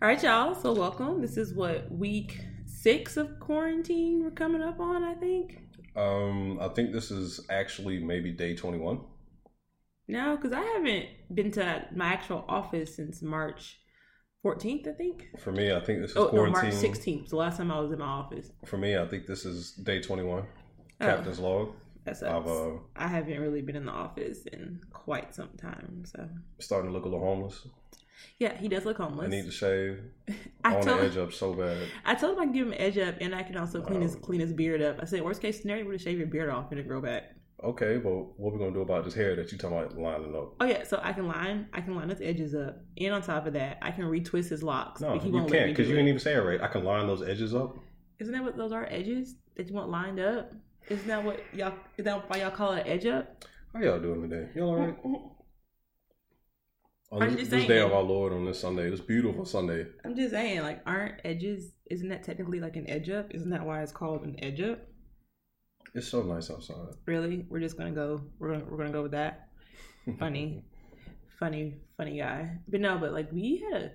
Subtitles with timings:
[0.00, 0.54] All right, y'all.
[0.54, 1.20] So welcome.
[1.20, 5.02] This is what week six of quarantine we're coming up on.
[5.02, 5.58] I think.
[5.96, 9.00] Um, I think this is actually maybe day twenty one.
[10.06, 13.80] No, because I haven't been to my actual office since March
[14.40, 14.86] fourteenth.
[14.86, 15.26] I think.
[15.40, 16.46] For me, I think this is Oh no.
[16.46, 17.30] March sixteenth.
[17.30, 18.52] The last time I was in my office.
[18.66, 20.44] For me, I think this is day twenty one.
[21.00, 21.06] Oh.
[21.06, 21.74] Captain's log.
[22.06, 26.04] I've uh, I haven't really been in the office in quite some time.
[26.06, 26.28] So
[26.60, 27.66] starting to look a little homeless.
[28.38, 29.26] Yeah, he does look homeless.
[29.26, 30.00] I need to shave.
[30.28, 30.34] I
[30.64, 31.78] I want told to edge up so bad.
[32.04, 34.00] I told him I can give him an edge up, and I can also clean
[34.00, 34.98] his clean his beard up.
[35.00, 37.34] I said, worst case scenario, would have shave your beard off and it grow back.
[37.62, 40.54] Okay, well, what we gonna do about this hair that you talking about lining up?
[40.60, 43.46] Oh yeah, so I can line I can line his edges up, and on top
[43.46, 45.00] of that, I can retwist his locks.
[45.00, 46.60] No, but he you can't because you didn't even say it right.
[46.60, 47.76] I can line those edges up.
[48.20, 50.52] Isn't that what those are edges that you want lined up?
[50.88, 51.74] Isn't that what y'all?
[51.96, 53.44] Is that why y'all call it edge up?
[53.74, 54.48] How y'all doing today?
[54.54, 55.04] Y'all all right?
[55.04, 55.37] Mm-hmm.
[57.10, 59.86] On I'm this, this day of our Lord on this Sunday, this beautiful Sunday.
[60.04, 61.72] I'm just saying, like, aren't edges?
[61.90, 63.28] Isn't that technically like an edge up?
[63.30, 64.80] Isn't that why it's called an edge up?
[65.94, 66.96] It's so nice outside.
[67.06, 67.46] Really?
[67.48, 68.20] We're just gonna go.
[68.38, 69.48] We're gonna we're gonna go with that.
[70.18, 70.64] Funny,
[71.38, 72.58] funny, funny guy.
[72.68, 73.90] But no, but like we had a,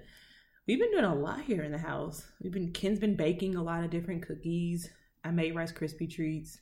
[0.68, 2.26] we've been doing a lot here in the house.
[2.42, 4.90] We've been Ken's been baking a lot of different cookies.
[5.24, 6.60] I made Rice Krispie treats.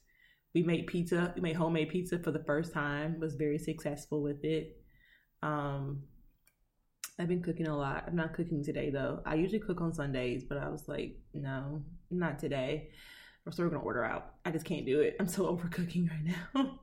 [0.53, 1.33] We made pizza.
[1.35, 3.19] We made homemade pizza for the first time.
[3.19, 4.77] Was very successful with it.
[5.43, 6.03] Um,
[7.19, 8.05] I've been cooking a lot.
[8.07, 9.21] I'm not cooking today though.
[9.25, 12.89] I usually cook on Sundays, but I was like, no, not today.
[13.49, 14.35] So we're gonna order out.
[14.45, 15.15] I just can't do it.
[15.19, 16.79] I'm so over cooking right now.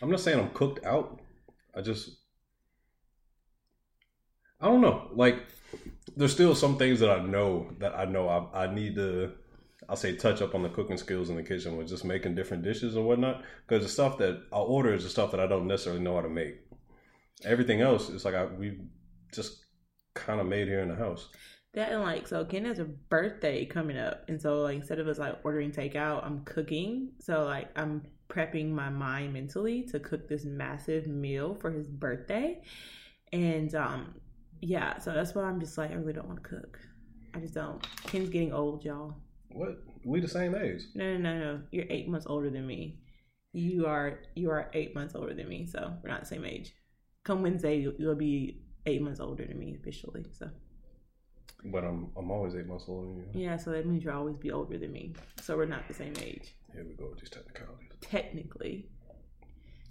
[0.00, 1.20] I'm not saying I'm cooked out.
[1.76, 2.10] I just
[4.60, 5.08] I don't know.
[5.12, 5.42] Like
[6.16, 9.32] there's still some things that I know that I know I, I need to
[9.88, 12.62] I'll say touch up on the cooking skills in the kitchen with just making different
[12.62, 13.42] dishes and whatnot.
[13.66, 16.22] Because the stuff that I order is the stuff that I don't necessarily know how
[16.22, 16.60] to make.
[17.44, 18.78] Everything else is like I we
[19.32, 19.64] just
[20.14, 21.28] kind of made here in the house.
[21.74, 25.08] That and like so Ken has a birthday coming up and so like instead of
[25.08, 27.12] us like ordering takeout, I'm cooking.
[27.18, 32.62] So like I'm prepping my mind mentally to cook this massive meal for his birthday.
[33.32, 34.14] And um
[34.60, 36.78] yeah, so that's why I'm just like I really don't want to cook.
[37.34, 37.82] I just don't.
[38.04, 39.16] Ken's getting old, y'all.
[39.50, 39.78] What?
[40.04, 40.82] We the same age.
[40.94, 41.60] No, no, no, no.
[41.70, 42.98] You're eight months older than me.
[43.52, 46.74] You are you are eight months older than me, so we're not the same age.
[47.24, 50.24] Come Wednesday, you'll, you'll be eight months older than me officially.
[50.38, 50.50] So
[51.64, 53.40] But I'm I'm always eight months older than you.
[53.44, 55.14] yeah, so that means you'll always be older than me.
[55.42, 56.54] So we're not the same age.
[56.72, 57.88] Here we go with these technicalities.
[58.00, 58.88] Technically,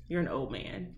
[0.07, 0.95] you're an old man.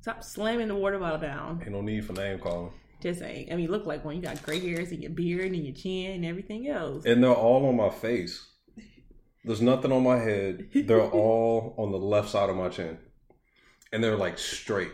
[0.00, 1.60] Stop slamming the water bottle down.
[1.62, 2.72] Ain't no need for name calling.
[3.02, 3.48] Just saying.
[3.50, 4.16] I mean, you look like one.
[4.16, 7.04] You got gray hairs in your beard and your chin and everything else.
[7.04, 8.46] And they're all on my face.
[9.44, 10.68] There's nothing on my head.
[10.74, 12.98] They're all on the left side of my chin.
[13.92, 14.92] And they're like straight.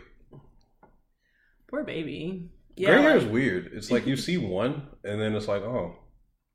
[1.69, 2.51] Poor baby.
[2.77, 3.71] Gray hair is weird.
[3.73, 5.97] It's like you see one and then it's like, oh,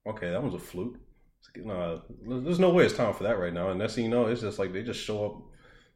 [0.07, 0.97] okay, that was a fluke.
[1.39, 1.99] It's like, nah,
[2.44, 3.69] there's no way it's time for that right now.
[3.69, 5.41] And next thing you know, it's just like they just show up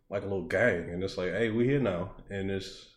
[0.10, 2.12] like a little gang and it's like, hey, we here now.
[2.30, 2.88] And it's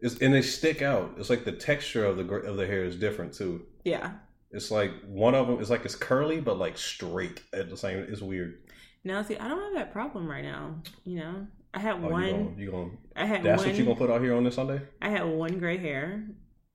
[0.00, 1.14] it's and they stick out.
[1.18, 3.66] It's like the texture of the of the hair is different too.
[3.84, 4.12] Yeah.
[4.50, 8.06] It's like one of them is like it's curly but like straight at the same.
[8.08, 8.58] It's weird.
[9.04, 10.82] Now, see, I don't have that problem right now.
[11.04, 12.24] You know, I had Oh, one.
[12.24, 13.68] you gonna, you gonna I had that's one.
[13.70, 14.80] what you gonna put out here on this Sunday?
[15.02, 16.24] I had one gray hair.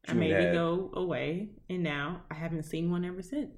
[0.08, 3.52] I made it go away, and now I haven't seen one ever since.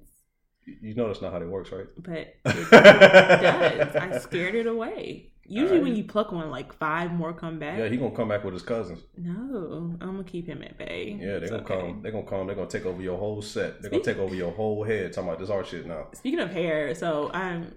[0.80, 1.86] You- know that's not how it works, right?
[1.98, 3.96] But it does.
[3.96, 5.32] I scared it away.
[5.48, 7.78] Usually, when you pluck one, like five more come back.
[7.78, 9.00] Yeah, he gonna come back with his cousins.
[9.16, 11.16] no, I'm gonna keep him at bay.
[11.20, 11.80] Yeah, they're gonna okay.
[11.80, 12.02] come.
[12.02, 12.46] They're gonna come.
[12.48, 13.80] They're gonna take over your whole set.
[13.80, 15.12] They're gonna take over your whole head.
[15.12, 16.08] Talking about this art shit now.
[16.14, 17.74] Speaking of hair, so I'm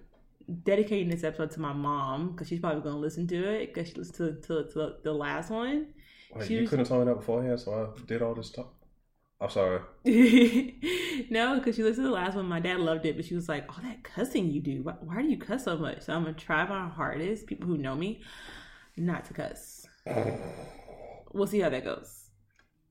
[0.64, 3.96] dedicating this episode to my mom because she's probably gonna listen to it because she
[3.96, 5.88] listened to, to, to the last one.
[6.36, 8.68] Wait, you was- couldn't tell me that beforehand, so I did all this stuff.
[9.42, 9.80] I'm sorry.
[11.30, 12.46] no, because she listened to the last one.
[12.46, 14.84] My dad loved it, but she was like, "All that cussing you do.
[14.84, 17.48] Why, why do you cuss so much?" So I'm gonna try my hardest.
[17.48, 18.22] People who know me,
[18.98, 19.88] not to cuss.
[21.32, 22.32] We'll see how that goes.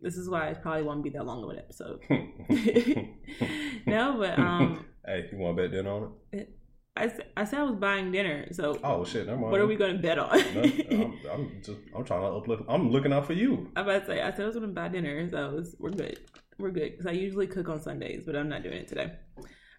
[0.01, 2.01] This is why it probably won't be that long of an episode.
[3.87, 6.58] no, but um, hey, you want to bet dinner on it?
[6.99, 8.49] I, I said I was buying dinner.
[8.53, 9.53] So Oh shit, never mind.
[9.53, 10.31] what are we gonna bet on?
[10.33, 11.79] I'm, I'm just.
[11.95, 12.63] I'm trying to uplift.
[12.69, 13.71] I'm looking out for you.
[13.77, 16.19] I'm about to say I said I was gonna buy dinner, so it's, we're good.
[16.59, 19.13] We're good because I usually cook on Sundays, but I'm not doing it today.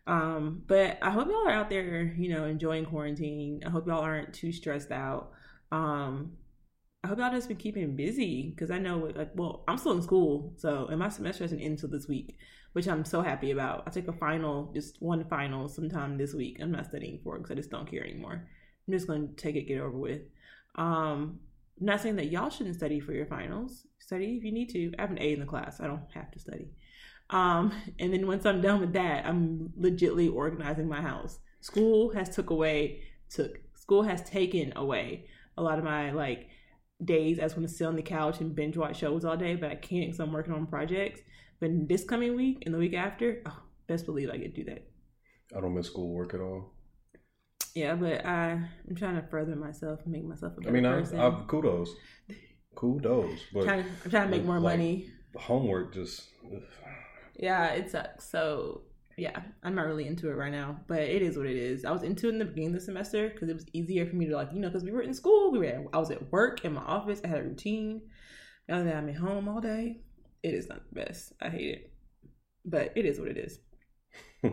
[0.07, 3.62] Um, but I hope y'all are out there, you know, enjoying quarantine.
[3.65, 5.31] I hope y'all aren't too stressed out.
[5.72, 6.31] Um,
[7.04, 10.01] I hope y'all just been keeping busy because I know, like, well, I'm still in
[10.01, 12.38] school, so and my semester doesn't end until this week,
[12.74, 13.83] which I'm so happy about.
[13.88, 16.57] I take a final, just one final, sometime this week.
[16.62, 18.48] I'm not studying for it because I just don't care anymore.
[18.88, 20.21] I'm just gonna take it, get over with.
[20.75, 21.39] Um,
[21.80, 23.86] I'm not saying that y'all shouldn't study for your finals.
[24.00, 24.92] Study if you need to.
[24.98, 25.80] I have an A in the class.
[25.80, 26.69] I don't have to study.
[27.30, 31.39] Um, and then once I'm done with that, I'm legitly organizing my house.
[31.62, 35.25] School has took away took school has taken away
[35.56, 36.48] a lot of my like
[37.04, 39.56] days I just want to sit on the couch and binge watch shows all day,
[39.56, 41.22] but I can't because I'm working on projects.
[41.60, 44.88] But this coming week and the week after, oh, best believe I could do that.
[45.56, 46.74] I don't miss school work at all.
[47.76, 48.52] Yeah, but I
[48.88, 51.20] I'm trying to further myself and make myself a better I mean, I, person.
[51.20, 51.94] I kudos,
[52.76, 55.10] kudos, but trying, I'm trying to make more like, money.
[55.38, 56.28] homework just.
[56.46, 56.62] ugh.
[57.38, 58.30] Yeah, it sucks.
[58.30, 58.82] So
[59.20, 61.86] yeah, I'm not really into it right now, but it is what it is.
[61.86, 64.16] I was into it in the beginning of the semester because it was easier for
[64.16, 66.32] me to like, you know, because we were in school, we were, I was at
[66.32, 68.02] work in my office, I had a routine.
[68.68, 70.02] Now that I'm at home all day,
[70.44, 71.33] it is not the best.
[71.41, 71.94] I hate it,
[72.65, 73.59] but it is what it is.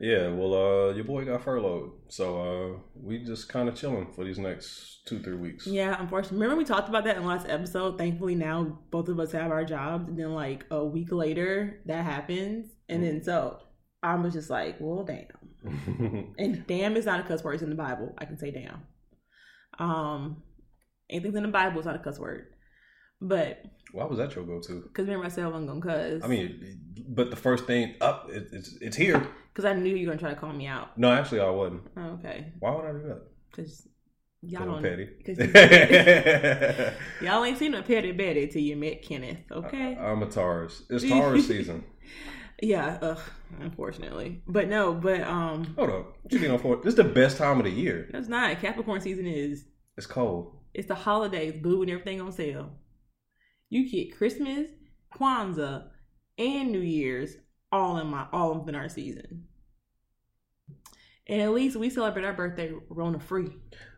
[0.00, 4.24] yeah, well, uh, your boy got furloughed, so uh, we just kind of chilling for
[4.24, 5.66] these next two, three weeks.
[5.66, 6.40] Yeah, unfortunately.
[6.40, 7.96] Remember we talked about that in the last episode.
[7.96, 12.04] Thankfully, now both of us have our jobs, and then like a week later, that
[12.04, 13.60] happens, and then so
[14.02, 15.26] I was just like, well, damn.
[16.38, 17.54] And damn is not a cuss word.
[17.54, 18.14] It's in the Bible.
[18.18, 18.82] I can say damn.
[19.78, 20.42] Um,
[21.10, 22.46] anything's in the Bible is not a cuss word.
[23.20, 24.82] But Why was that your go-to?
[24.82, 26.22] because remember I said I wasn't gonna cuss.
[26.24, 29.26] I mean, but the first thing up, it, it's it's here.
[29.52, 30.96] because I knew you were gonna try to call me out.
[30.98, 31.82] No, actually, I wasn't.
[31.96, 33.22] Oh, okay, Why would I do that?
[33.50, 33.88] because
[34.42, 34.82] y'all don't.
[34.82, 35.06] petty.
[35.24, 35.38] 'cause
[37.22, 39.38] y'all ain't seen a petty betty till you met Kenneth.
[39.50, 39.96] Okay.
[39.96, 40.82] I'm a Taurus.
[40.90, 41.84] It's Taurus season.
[42.62, 42.98] yeah.
[43.02, 43.18] Ugh.
[43.60, 44.92] Unfortunately, but no.
[44.92, 46.16] But um, Hold up.
[46.22, 46.76] What you mean on for?
[46.76, 48.08] This is the best time of the year.
[48.12, 49.26] that's not Capricorn season.
[49.26, 49.64] Is
[49.96, 50.54] It's cold.
[50.74, 52.70] it's the holidays, boo, and everything on sale.
[53.70, 54.68] You get Christmas,
[55.14, 55.84] Kwanzaa,
[56.38, 57.36] and New Year's
[57.70, 59.44] all in my all in our season.
[61.26, 63.50] And at least we celebrate our birthday Rona free.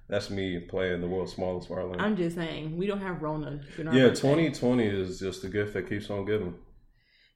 [0.08, 2.00] That's me playing the world's smallest violin.
[2.00, 3.60] I'm just saying we don't have Rona.
[3.78, 4.08] yeah, birthday.
[4.08, 6.54] 2020 is just the gift that keeps on giving.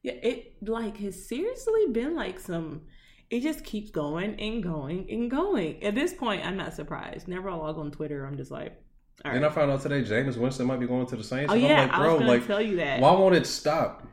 [0.02, 2.82] Yeah, it like has seriously been like some.
[3.30, 5.82] It just keeps going and going and going.
[5.84, 7.28] At this point, I'm not surprised.
[7.28, 8.76] Never I log on Twitter, I'm just like,
[9.24, 9.40] all right.
[9.40, 11.50] Then I found out today Jameis Winston might be going to the Saints.
[11.50, 13.00] oh and yeah, I'm like, I was bro, gonna like, tell you that.
[13.00, 14.06] why won't it stop?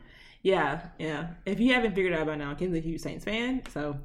[0.43, 1.27] Yeah, yeah.
[1.45, 3.97] If you haven't figured out by now, Ken's a huge Saints fan, so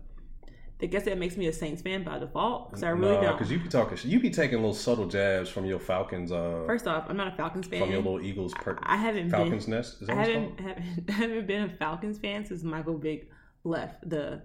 [0.82, 3.32] I guess that makes me a Saints fan by default because I really Nah, don't.
[3.38, 6.86] because you be talking, you be taking little subtle jabs from your Falcons, uh, First
[6.86, 7.80] off, I'm not a Falcons fan.
[7.80, 9.74] from your little Eagles per- I haven't Falcons been.
[9.74, 10.02] nest.
[10.02, 13.30] Is I that what haven't, haven't haven't been a Falcons fan since Michael Vick
[13.64, 14.42] left the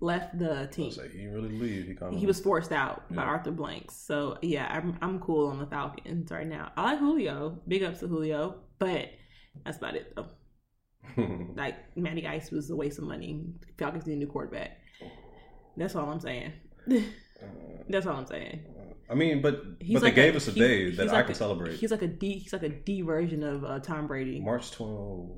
[0.00, 0.92] left the I team.
[0.96, 1.86] like, he didn't really leave.
[2.10, 3.96] He He was forced out by Arthur Blanks.
[3.96, 6.70] So yeah, I'm I'm cool on the Falcons right now.
[6.76, 7.60] I like Julio.
[7.66, 9.08] Big ups to Julio, but
[9.64, 10.26] that's about it though.
[11.56, 13.44] Like Matty Ice was a waste of money.
[13.78, 14.78] Falcons need a new quarterback.
[15.76, 16.52] That's all I'm saying.
[17.88, 18.60] That's all I'm saying.
[19.10, 21.26] I mean, but He's but like they gave a- us a day that I like
[21.26, 21.76] can a- celebrate.
[21.76, 22.38] He's like a D.
[22.38, 24.40] He's like a D version of uh, Tom Brady.
[24.40, 25.30] March 12.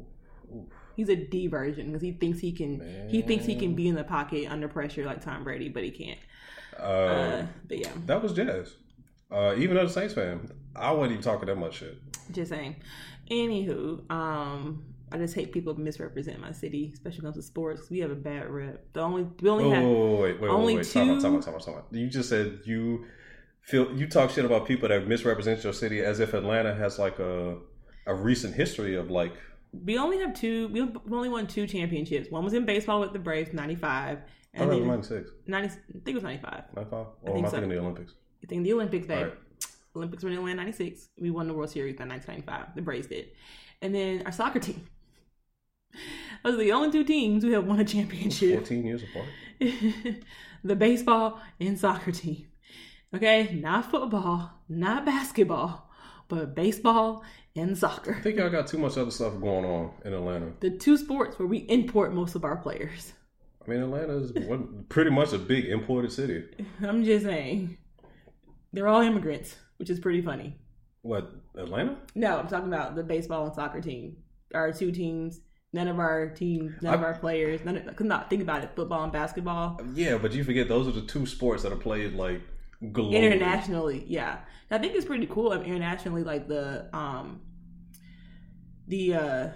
[0.54, 0.64] Oof.
[0.96, 3.08] He's a D version because he thinks he can.
[3.08, 5.90] He thinks he can be in the pocket under pressure like Tom Brady, but he
[5.90, 6.18] can't.
[6.78, 8.74] Uh, Uh, but yeah, that was jazz.
[9.30, 11.98] Uh, even as a Saints fan, I wasn't even talking that much shit.
[12.32, 12.76] just saying.
[13.30, 17.90] Anywho, um, I just hate people misrepresent my city, especially when it comes to sports.
[17.90, 18.92] we have a bad rep.
[18.92, 20.86] The only we only have wait, wait, only wait, wait.
[20.86, 21.82] Two- time time time.
[21.90, 23.04] You just said you
[23.62, 27.18] feel you talk shit about people that misrepresent your city as if Atlanta has like
[27.18, 27.58] a
[28.06, 29.34] a recent history of like
[29.72, 30.68] we only have two.
[30.68, 30.80] We
[31.14, 32.30] only won two championships.
[32.30, 34.20] One was in baseball with the Braves, ninety five,
[34.58, 36.64] I and it then was 96, 90, I think it was ninety five.
[36.74, 37.06] 95?
[37.26, 37.56] I Or am think I so.
[37.56, 38.14] thinking the Olympics?
[38.42, 39.18] I think the Olympics, babe.
[39.18, 39.38] Alright.
[39.94, 41.08] Olympics were in Atlanta ninety six.
[41.18, 42.74] We won the World Series in nineteen ninety five.
[42.74, 43.28] The Braves did,
[43.82, 44.86] and then our soccer team.
[46.44, 48.58] Those are the only two teams who have won a championship.
[48.60, 49.26] 14 years apart.
[50.64, 52.46] the baseball and soccer team.
[53.14, 55.88] Okay, not football, not basketball,
[56.28, 57.24] but baseball
[57.56, 58.14] and soccer.
[58.14, 60.52] I think y'all got too much other stuff going on in Atlanta.
[60.60, 63.12] The two sports where we import most of our players.
[63.66, 66.44] I mean, Atlanta is one, pretty much a big imported city.
[66.82, 67.78] I'm just saying.
[68.72, 70.56] They're all immigrants, which is pretty funny.
[71.02, 71.96] What Atlanta?
[72.14, 74.18] No, I'm talking about the baseball and soccer team.
[74.54, 75.40] Our two teams.
[75.72, 78.70] None of our teams, none of our players, none of, could not think about it.
[78.74, 82.14] Football and basketball, Yeah, but you forget those are the two sports that are played
[82.14, 82.40] like
[82.82, 83.12] globally.
[83.14, 84.38] internationally, yeah.
[84.70, 85.52] I think it's pretty cool.
[85.52, 87.42] um, Internationally, like the um,
[88.88, 89.48] the uh,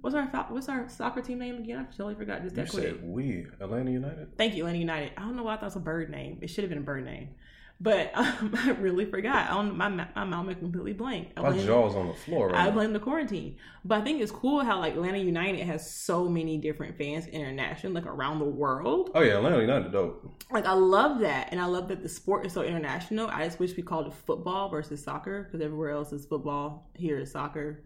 [0.00, 1.78] what's our what's our soccer team name again?
[1.78, 2.42] I totally forgot.
[2.42, 2.84] Just You that quick.
[2.84, 4.36] said we Atlanta United.
[4.36, 5.12] Thank you, Atlanta United.
[5.16, 6.38] I don't know why I thought it was a bird name.
[6.42, 7.30] It should have been a bird name.
[7.78, 9.50] But um, I really forgot.
[9.50, 11.28] I don't, my my mom went completely blank.
[11.36, 12.70] I My jaw's on the floor right I now.
[12.70, 13.56] blame the quarantine.
[13.84, 17.92] But I think it's cool how like Atlanta United has so many different fans international,
[17.92, 19.10] like around the world.
[19.14, 20.42] Oh yeah, Atlanta United dope.
[20.50, 23.28] Like I love that, and I love that the sport is so international.
[23.28, 26.88] I just wish we called it football versus soccer because everywhere else is football.
[26.94, 27.82] Here is soccer.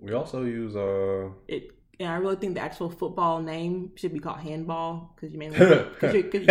[0.00, 1.70] We also use uh It
[2.00, 5.58] and I really think the actual football name should be called handball because you mainly
[6.00, 6.42] because you're, cause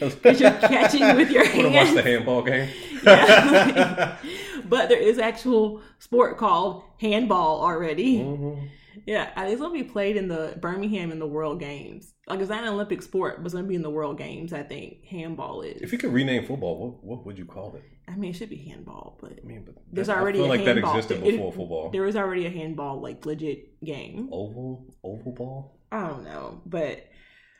[0.00, 2.68] you're, cause you're catching with your wanna watch the handball game.
[3.04, 4.16] Yeah.
[4.64, 8.18] but there is actual sport called handball already.
[8.18, 8.68] Mhm.
[9.06, 12.14] Yeah, it's gonna be played in the Birmingham in the World Games.
[12.28, 14.52] Like it's not an Olympic sport, but it's gonna be in the World Games.
[14.52, 15.82] I think handball is.
[15.82, 17.82] If you could rename football, what what would you call it?
[18.08, 20.46] I mean, it should be handball, but I mean, but there's that- already I feel
[20.50, 20.96] a like that handball.
[20.96, 21.90] existed It- before football.
[21.90, 24.28] was already a handball like legit game.
[24.32, 27.04] Oval, oval ball, I don't know, but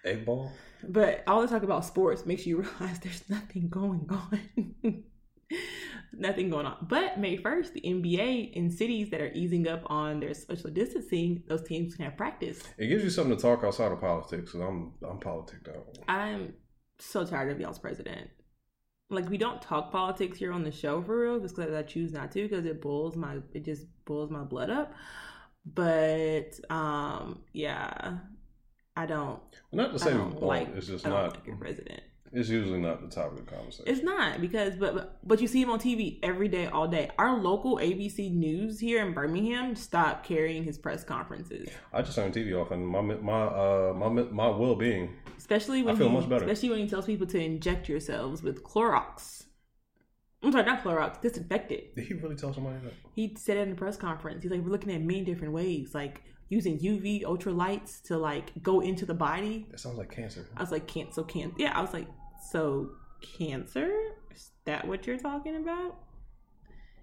[0.04, 0.50] egg ball.
[0.88, 4.40] but all the talk about sports makes you realize there's nothing going on.
[6.12, 6.86] nothing going on.
[6.88, 11.42] But May 1st, the NBA in cities that are easing up on their social distancing,
[11.48, 12.62] those teams can have practice.
[12.78, 14.54] It gives you something to talk outside of politics.
[14.54, 15.98] And I'm I'm politic out.
[16.08, 16.54] I'm
[16.98, 18.30] so tired of y'all's president.
[19.10, 22.12] Like we don't talk politics here on the show for real, just because I choose
[22.12, 24.94] not to, because it boils my it just boils my blood up.
[25.64, 28.18] But um, yeah,
[28.96, 29.40] I don't.
[29.72, 30.68] Not to say like.
[30.74, 31.34] it's just not.
[31.36, 32.02] like your president.
[32.34, 33.84] It's usually not the topic of the conversation.
[33.86, 37.10] It's not because, but but- you see him on TV every day, all day.
[37.18, 42.32] Our local ABC News here in Birmingham stopped carrying his press conferences, I just turned
[42.32, 45.14] TV off, and my my uh my my well being.
[45.36, 46.44] especially when I feel he, much better.
[46.44, 49.44] especially when he tells people to inject yourselves with Clorox.
[50.44, 51.94] I'm sorry, not Clorox, disinfectant.
[51.94, 52.94] Did he really tell somebody that?
[53.14, 54.42] He said it in the press conference.
[54.42, 58.50] He's like, we're looking at many different ways, like using UV ultra lights to like
[58.62, 59.66] go into the body.
[59.70, 60.46] That sounds like cancer.
[60.56, 61.10] I was like, can't
[61.56, 61.72] yeah.
[61.76, 62.06] I was like,
[62.50, 63.90] so cancer?
[64.34, 65.96] Is that what you're talking about?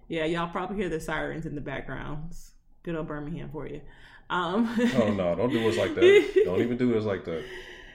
[0.08, 2.52] Yeah, y'all probably hear the sirens in the backgrounds.
[2.82, 3.80] Good old Birmingham for you.
[4.28, 5.34] Um, Oh no!
[5.34, 6.42] Don't do us like that.
[6.44, 7.44] don't even do us like that.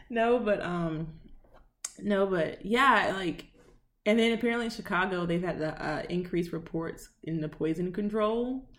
[0.09, 1.07] no, but um,
[1.99, 3.45] no, but yeah, like,
[4.05, 8.69] and then apparently in Chicago they've had the uh, increased reports in the poison control.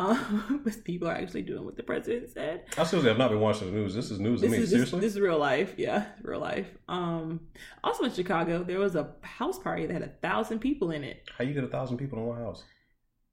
[0.00, 2.64] Um, but people are actually doing what the president said.
[2.78, 3.94] I seriously have not been watching the news.
[3.94, 4.62] This is news to This me.
[4.64, 6.66] is this, Seriously, this is real life, yeah, real life.
[6.88, 7.40] Um,
[7.84, 11.28] also in Chicago, there was a house party that had a thousand people in it.
[11.36, 12.64] how you get a thousand people in one house?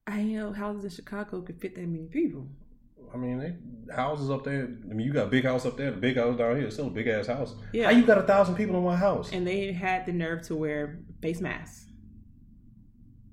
[0.06, 2.48] I know houses in Chicago could fit that many people.
[3.14, 4.64] I mean, they, houses up there.
[4.64, 6.66] I mean, you got a big house up there, the big house down here.
[6.66, 7.56] It's still a big ass house.
[7.72, 7.86] Yeah.
[7.86, 9.32] How you got a thousand people in one house?
[9.32, 11.86] And they had the nerve to wear face masks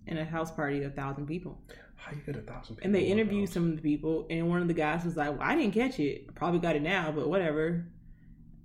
[0.06, 1.60] in a house party of a thousand people.
[1.96, 2.86] How you get a thousand people?
[2.86, 5.38] And they interviewed some of the people, and one of the guys was like, well,
[5.40, 6.34] "I didn't catch it.
[6.34, 7.86] Probably got it now, but whatever."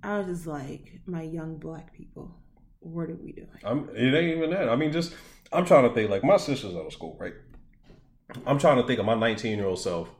[0.02, 2.34] I was just like, "My young black people,
[2.80, 4.68] what are we doing?" I'm, it ain't even that.
[4.68, 5.14] I mean, just
[5.52, 6.10] I'm trying to think.
[6.10, 7.34] Like my sister's out of school, right?
[8.46, 10.10] I'm trying to think of my 19 year old self,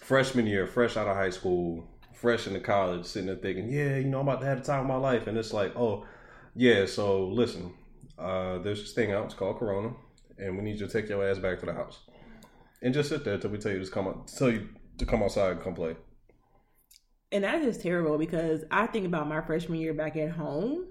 [0.00, 4.04] freshman year, fresh out of high school, fresh into college, sitting there thinking, yeah, you
[4.04, 6.06] know, I'm about to have the time of my life, and it's like, oh,
[6.54, 6.86] yeah.
[6.86, 7.74] So listen,
[8.18, 9.26] uh, there's this thing out.
[9.26, 9.94] It's called Corona,
[10.38, 11.98] and we need you to take your ass back to the house
[12.82, 15.52] and just sit there till we tell you to come tell you to come outside
[15.52, 15.96] and come play.
[17.30, 20.86] And that is terrible because I think about my freshman year back at home.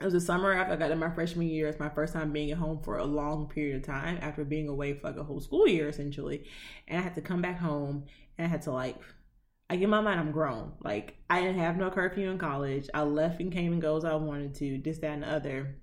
[0.00, 1.66] It was the summer after I got in my freshman year.
[1.68, 4.68] It's my first time being at home for a long period of time after being
[4.68, 6.44] away for like a whole school year essentially.
[6.86, 8.04] And I had to come back home
[8.36, 8.96] and I had to like
[9.70, 10.72] I get my mind I'm grown.
[10.82, 12.88] Like I didn't have no curfew in college.
[12.94, 15.76] I left and came and goes I wanted to, this, that, and the other.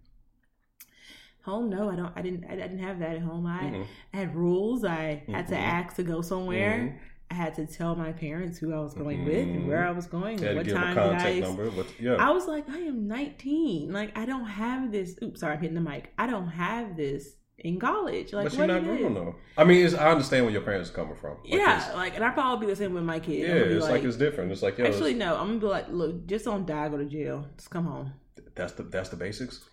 [1.45, 3.45] Home, no, I don't I didn't I didn't have that at home.
[3.45, 3.85] I, Mhm.
[4.13, 4.83] I had rules.
[4.83, 5.59] I had to Mhm.
[5.61, 6.77] ask to go somewhere.
[6.79, 6.97] Mhm.
[7.29, 9.67] I had to tell my parents who I was going with and Mhm.
[9.67, 11.39] where I was going and what time did I.
[11.39, 13.91] number, yeah, I was like, I am 19.
[13.91, 15.17] Like, I don't have this.
[15.23, 16.11] Oops, sorry, I'm hitting the mic.
[16.17, 18.33] I don't have this in college.
[18.33, 19.35] Like, but you're not grown though.
[19.57, 21.37] I mean, it's, I understand where your parents are coming from.
[21.43, 23.39] Like, Yeah, like, and I probably be the same with my kids.
[23.47, 24.51] yeah, I'm gonna be it's like, it's different.
[24.51, 25.35] It's like yo, actually no.
[25.35, 27.45] I'm gonna be like, look, just don't die, go to jail.
[27.57, 28.13] Just come home.
[28.55, 29.67] that's the that's the basics.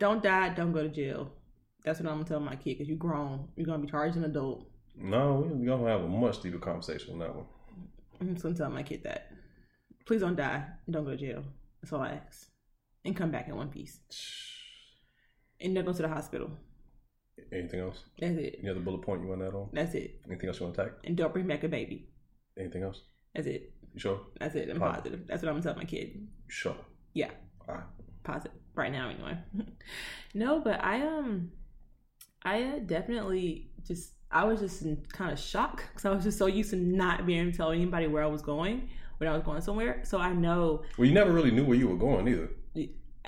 [0.00, 1.30] Don't die, don't go to jail.
[1.84, 3.48] That's what I'm gonna tell my kid because you're grown.
[3.54, 4.66] You're gonna be charged an adult.
[4.96, 7.44] No, we're gonna have a much deeper conversation on that one.
[8.20, 9.30] I'm just gonna tell my kid that.
[10.06, 10.64] Please don't die.
[10.90, 11.44] Don't go to jail.
[11.80, 12.48] That's all I ask.
[13.04, 14.00] And come back in one piece.
[15.62, 16.50] And don't go to the hospital.
[17.52, 18.04] Anything else?
[18.18, 18.56] That's it.
[18.60, 19.68] Any other bullet point you want that on?
[19.74, 20.18] That's it.
[20.26, 20.94] Anything else you want to attack?
[21.04, 22.08] And don't bring back a baby.
[22.58, 23.02] Anything else?
[23.34, 23.70] That's it.
[23.92, 24.20] You sure?
[24.38, 24.70] That's it.
[24.70, 24.94] I'm Fine.
[24.94, 25.26] positive.
[25.26, 26.12] That's what I'm gonna tell my kid.
[26.14, 26.76] You sure?
[27.12, 27.28] Yeah.
[27.68, 27.84] All right.
[28.24, 28.52] Positive.
[28.80, 29.36] Right now, anyway.
[30.34, 31.52] no, but I um,
[32.42, 36.46] I definitely just I was just in kind of shock because I was just so
[36.46, 39.42] used to not being able to tell anybody where I was going when I was
[39.42, 40.00] going somewhere.
[40.04, 42.48] So I know Well, you never really knew where you were going either.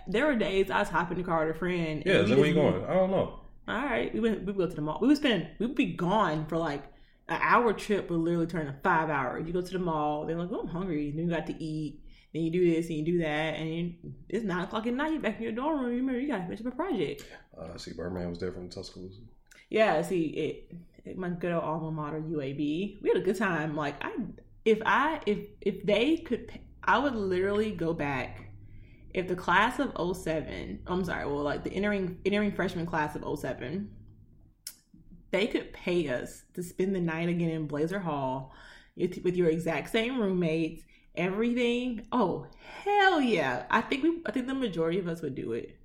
[0.09, 2.03] there were days I was hopping in the car with a friend.
[2.07, 2.85] Yeah, so where you going?
[2.87, 3.41] I don't know.
[3.69, 4.41] All right, we went.
[4.41, 4.99] We would go to the mall.
[5.03, 5.49] We would spend.
[5.59, 6.85] We would be gone for like
[7.29, 8.11] an hour trip.
[8.11, 9.47] Would literally turn to five hours.
[9.47, 10.25] You go to the mall.
[10.27, 11.11] Then like, oh, I'm hungry.
[11.11, 12.01] Then you got to eat.
[12.33, 15.13] Then you do this and you do that, and it's nine o'clock at night.
[15.13, 15.91] You're back in your dorm room.
[15.91, 17.25] You remember you got to finish up a project.
[17.59, 19.21] Uh, see, Birdman was different in Tuscaloosa.
[19.69, 23.03] Yeah, see, it, it my good old alma mater UAB.
[23.03, 23.77] We had a good time.
[23.77, 24.13] Like I,
[24.65, 26.51] if I, if if they could,
[26.85, 28.49] I would literally go back.
[29.13, 33.39] If the class of 07, I'm sorry, well, like the entering entering freshman class of
[33.39, 33.91] 07,
[35.33, 38.55] they could pay us to spend the night again in Blazer Hall
[38.97, 42.07] with, with your exact same roommates, everything.
[42.13, 42.47] Oh
[42.85, 43.65] hell yeah!
[43.71, 45.77] I think we, I think the majority of us would do it.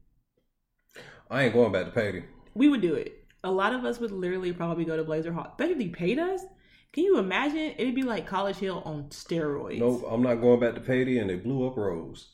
[1.29, 2.23] I ain't going back to Paty.
[2.53, 3.25] We would do it.
[3.43, 5.47] A lot of us would literally probably go to Blazer Hall.
[5.49, 6.41] Especially if they paid us.
[6.93, 7.75] Can you imagine?
[7.77, 9.79] It'd be like College Hill on steroids.
[9.79, 12.29] Nope, I'm not going back to Paty, and they blew up Rose.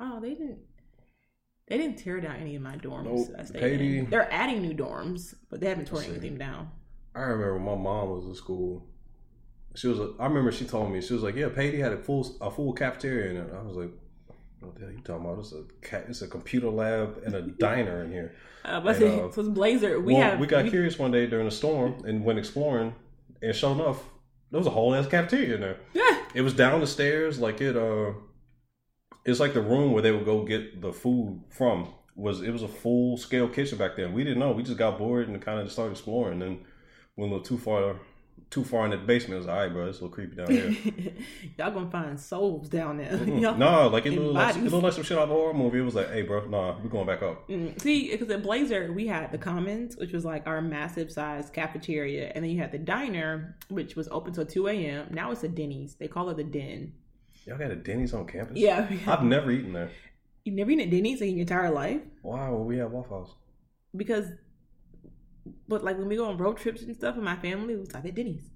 [0.00, 0.58] Oh, they didn't.
[1.68, 3.04] They didn't tear down any of my dorms.
[3.04, 3.28] Nope.
[3.38, 4.10] I stayed Katie- in.
[4.10, 6.70] They're adding new dorms, but they haven't torn anything down.
[7.14, 8.86] I remember my mom was in school.
[9.78, 9.98] She was.
[10.18, 12.72] I remember she told me she was like, "Yeah, Paty had a full a full
[12.72, 13.90] cafeteria in it." I was like,
[14.60, 15.38] "What the hell you talking about?
[15.38, 18.30] It's a ca- it's a computer lab and a diner in here."
[18.64, 20.00] Uh, but And, uh, so it's Blazer.
[20.00, 22.94] We well, have we got we- curious one day during a storm and went exploring,
[23.42, 24.00] and sure enough,
[24.50, 25.78] there was a whole ass cafeteria in there.
[25.94, 27.76] Yeah, It was down the stairs, like it.
[27.76, 28.12] uh
[29.24, 31.88] It's like the room where they would go get the food from.
[32.16, 34.12] Was it was a full scale kitchen back then?
[34.12, 34.52] We didn't know.
[34.52, 36.42] We just got bored and kind of just started exploring.
[36.42, 36.54] And
[37.16, 38.00] went a little too far,
[38.50, 39.34] too far in the basement.
[39.34, 39.86] It was all right, bro.
[39.88, 40.76] It's a little creepy down here.
[41.58, 43.10] y'all gonna find souls down there.
[43.16, 43.40] Mhm.
[43.42, 45.54] Y'all- no, like it looked like, it looked like some shit out of a horror
[45.54, 45.78] movie.
[45.78, 47.48] It was like, hey, bro, nah, we're going back up.
[47.48, 51.50] Mm, See, because at Blazer, we had the Commons, which was like our massive size
[51.50, 55.08] cafeteria, and then you had the diner, which was open till two a.m.
[55.10, 55.94] Now it's a Denny's.
[55.94, 56.92] They call it the Den.
[57.46, 58.58] Y'all got a Denny's on campus?
[58.58, 59.90] Yeah, I've never eaten there.
[60.44, 63.34] you've never eaten at Denny's in your entire life Why would we have Waffle House?
[63.96, 64.26] because,
[65.66, 68.04] but like when we go on road trips and stuff with my family, we stop
[68.04, 68.48] at Denny's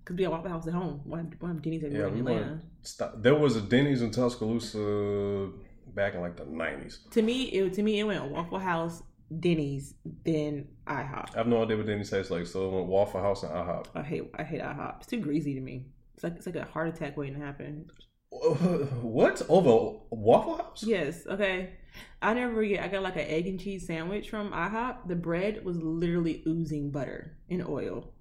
[0.00, 1.00] because we have Waffle House at home.
[1.04, 2.28] Why why have Denny's Yeah, everywhere we in.
[2.38, 2.62] Atlanta?
[2.82, 3.22] Stop.
[3.22, 5.50] There was a Denny's in Tuscaloosa
[5.94, 7.00] back in like the nineties.
[7.10, 9.02] To me, it to me it went Waffle House,
[9.40, 11.34] Denny's, then IHOP.
[11.34, 12.46] I have no idea what Denny's tastes like.
[12.46, 13.86] So it went Waffle House and IHOP.
[13.94, 14.96] I hate I hate IHOP.
[14.98, 15.86] It's too greasy to me.
[16.14, 17.86] It's like it's like a heart attack waiting to happen.
[19.02, 20.82] What over Waffle House?
[20.84, 21.74] Yes, okay.
[22.20, 22.82] I never forget.
[22.84, 25.08] I got like an egg and cheese sandwich from IHOP.
[25.08, 28.12] The bread was literally oozing butter and oil.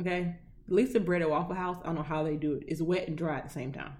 [0.00, 2.64] Okay, at least the bread at Waffle House, I don't know how they do it.
[2.68, 3.92] It's wet and dry at the same time.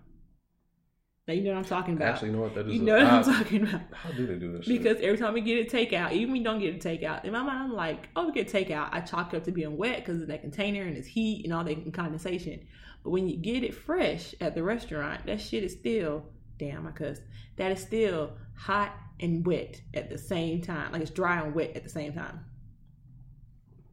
[1.28, 2.08] Now you know what I'm talking about.
[2.14, 2.54] Actually, know what?
[2.54, 2.74] That is.
[2.74, 3.82] you know what I'm I- talking about.
[3.92, 4.64] How do they do this?
[4.64, 4.82] shit?
[4.82, 7.42] Because every time we get it takeout, even we don't get it takeout, in my
[7.42, 8.88] mind I'm like, oh, we get takeout.
[8.92, 11.52] I chalk it up to being wet because of that container and its heat and
[11.52, 12.66] all that condensation.
[13.02, 16.24] But when you get it fresh at the restaurant, that shit is still
[16.58, 17.18] damn I cuss.
[17.56, 20.92] That is still hot and wet at the same time.
[20.92, 22.40] Like it's dry and wet at the same time.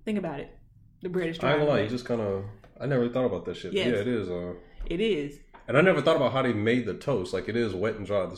[0.05, 0.49] Think about it.
[1.01, 1.49] The bread is I dry.
[1.51, 1.83] ain't and gonna lie.
[1.85, 2.43] You just kind of.
[2.79, 3.73] I never really thought about that shit.
[3.73, 3.87] Yes.
[3.87, 4.29] Yeah, it is.
[4.29, 4.53] Uh,
[4.85, 5.39] It is.
[5.67, 7.33] and I never thought about how they made the toast.
[7.33, 8.29] Like it is wet and dry.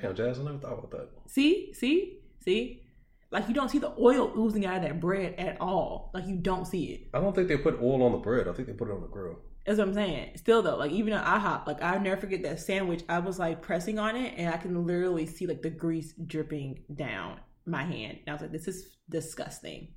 [0.00, 1.08] Damn, Jazz, I never thought about that.
[1.26, 2.82] See, see, see.
[3.30, 6.10] Like you don't see the oil oozing out of that bread at all.
[6.14, 7.08] Like you don't see it.
[7.14, 8.46] I don't think they put oil on the bread.
[8.48, 9.38] I think they put it on the grill.
[9.66, 10.32] That's what I'm saying.
[10.36, 13.02] Still though, like even at IHOP, like I'll never forget that sandwich.
[13.08, 16.82] I was like pressing on it, and I can literally see like the grease dripping
[16.94, 18.18] down my hand.
[18.20, 19.88] And I was like, "This is disgusting.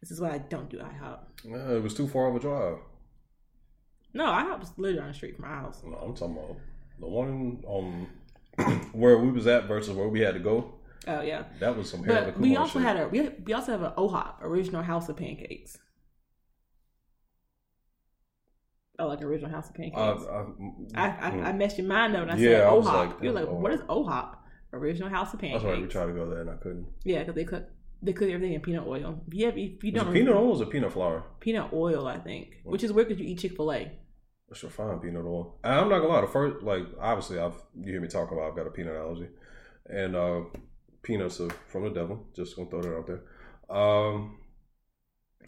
[0.00, 2.78] This is why I don't do IHOP." Yeah, it was too far of a drive.
[4.14, 5.82] No, IHOP was literally on the street from my house.
[5.84, 6.56] No, I'm talking about
[6.98, 8.08] the one on
[8.58, 10.72] um, where we was at versus where we had to go.
[11.06, 13.82] Oh yeah, That was some hair but we also had a we, we also have
[13.82, 15.76] an OHOP, original House of Pancakes.
[18.98, 19.98] Oh, like original House of Pancakes.
[19.98, 20.44] Uh,
[20.94, 22.84] I, I, I messed your mind up and I Yeah, said I OHOP.
[22.84, 23.54] like, You're like, oh.
[23.54, 24.36] what is OHOP?
[24.72, 25.62] Original House of Pancakes.
[25.62, 26.86] that's why we tried to go there and I couldn't.
[27.04, 27.64] Yeah, because they cook
[28.02, 29.22] they cook everything in peanut oil.
[29.26, 31.24] If you, have, if you don't peanut oil was it peanut flour?
[31.40, 33.90] peanut oil, I think, which is weird because you eat Chick Fil A.
[34.48, 35.58] That's your fine peanut oil.
[35.64, 36.20] I'm not gonna lie.
[36.20, 38.44] The first, like, obviously, I've you hear me talk about.
[38.50, 39.28] I've got a peanut allergy,
[39.86, 40.40] and uh,
[41.02, 42.26] peanuts are from the devil.
[42.34, 43.22] Just gonna throw that out there.
[43.76, 44.38] Um,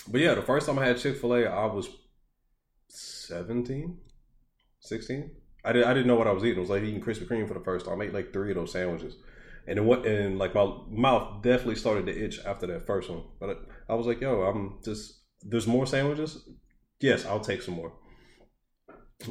[0.08, 1.88] but yeah, the first time I had Chick Fil A, I was
[2.88, 3.98] 17,
[4.81, 5.31] 16.
[5.64, 5.85] I did.
[5.85, 6.59] I didn't know what I was eating.
[6.59, 8.01] It was like eating Krispy Kreme for the first time.
[8.01, 9.16] I ate like three of those sandwiches,
[9.66, 10.07] and then what?
[10.07, 13.24] And like my mouth definitely started to itch after that first one.
[13.40, 15.20] But I, was like, yo, I'm just.
[15.42, 16.48] There's more sandwiches.
[17.01, 17.92] Yes, I'll take some more.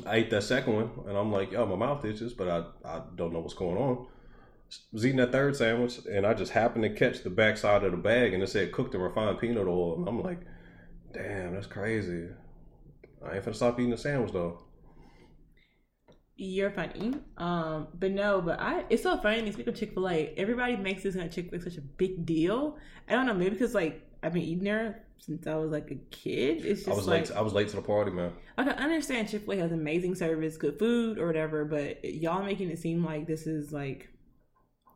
[0.05, 3.01] I ate that second one, and I'm like, yo, my mouth itches, but I, I
[3.15, 4.07] don't know what's going on.
[4.91, 7.97] Was eating that third sandwich, and I just happened to catch the backside of the
[7.97, 9.95] bag, and it said cooked in refined peanut oil.
[9.95, 10.41] And I'm like,
[11.13, 12.27] damn, that's crazy.
[13.27, 14.59] I ain't finna stop eating the sandwich though.
[16.35, 17.15] You're funny.
[17.37, 19.39] Um, but no, but I it's so funny.
[19.39, 21.63] I mean, speak of Chick fil A, everybody makes this kind of Chick fil A
[21.63, 22.77] such a big deal.
[23.09, 25.95] I don't know, maybe because like I've been eating there since I was like a
[26.11, 26.63] kid.
[26.63, 27.37] It's just I was like late.
[27.37, 28.33] I was late to the party, man.
[28.57, 32.43] I can understand Chick fil A has amazing service, good food, or whatever, but y'all
[32.43, 34.09] making it seem like this is like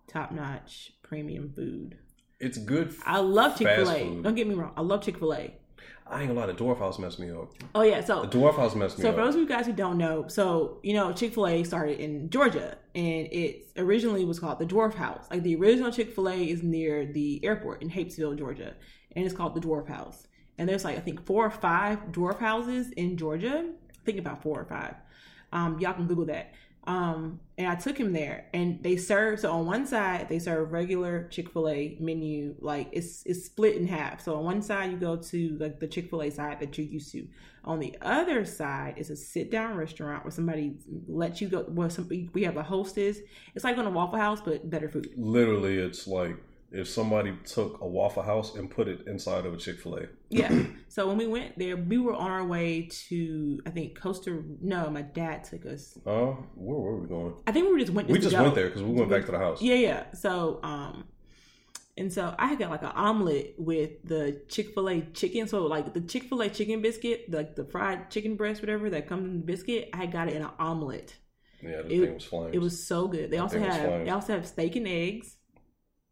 [0.08, 1.98] top notch premium food.
[2.39, 2.94] It's good.
[3.06, 4.22] I love Chick Fil A.
[4.22, 4.74] Don't get me wrong.
[4.76, 5.54] I love Chick fil A.
[6.12, 6.45] I ain't gonna lie.
[6.47, 7.54] The Dwarf House messed me up.
[7.74, 9.15] Oh yeah, so The Dwarf House messed me So up.
[9.15, 11.63] So for those of you guys who don't know, so you know Chick Fil A
[11.63, 15.26] started in Georgia, and it originally was called the Dwarf House.
[15.32, 18.74] Like the original Chick Fil A is near the airport in Hapesville, Georgia,
[19.15, 20.28] and it's called the Dwarf House.
[20.58, 23.65] And there's like I think four or five dwarf houses in Georgia.
[23.89, 24.95] I think about four or five.
[25.54, 26.54] Um, y'all can Google that.
[26.86, 29.39] Um, and I took him there, and they serve.
[29.39, 33.76] So on one side, they serve regular Chick Fil A menu, like it's it's split
[33.76, 34.22] in half.
[34.22, 36.88] So on one side, you go to like the Chick Fil A side that you're
[36.88, 37.28] used to.
[37.63, 40.74] On the other side is a sit down restaurant where somebody
[41.08, 41.62] lets you go.
[41.63, 43.20] Where some we have a hostess.
[43.54, 45.12] It's like on a Waffle House, but better food.
[45.15, 46.38] Literally, it's like
[46.71, 50.05] if somebody took a Waffle House and put it inside of a Chick Fil A.
[50.29, 50.63] Yeah.
[50.88, 54.41] so when we went there, we were on our way to I think Costa.
[54.62, 55.97] No, my dad took us.
[56.05, 57.34] Oh, where were we going?
[57.45, 58.07] I think we just went.
[58.07, 58.43] We just go.
[58.43, 59.62] went there because we went back to the house.
[59.62, 60.13] Yeah, yeah.
[60.13, 61.05] So, um,
[61.97, 65.47] and so I had got like an omelet with the Chick Fil A chicken.
[65.47, 69.07] So like the Chick Fil A chicken biscuit, like the fried chicken breast, whatever that
[69.07, 69.89] comes in the biscuit.
[69.93, 71.17] I got it in an omelet.
[71.62, 72.55] Yeah, the It- thing was flames.
[72.55, 73.29] It was so good.
[73.29, 75.36] They also have they also have steak and eggs,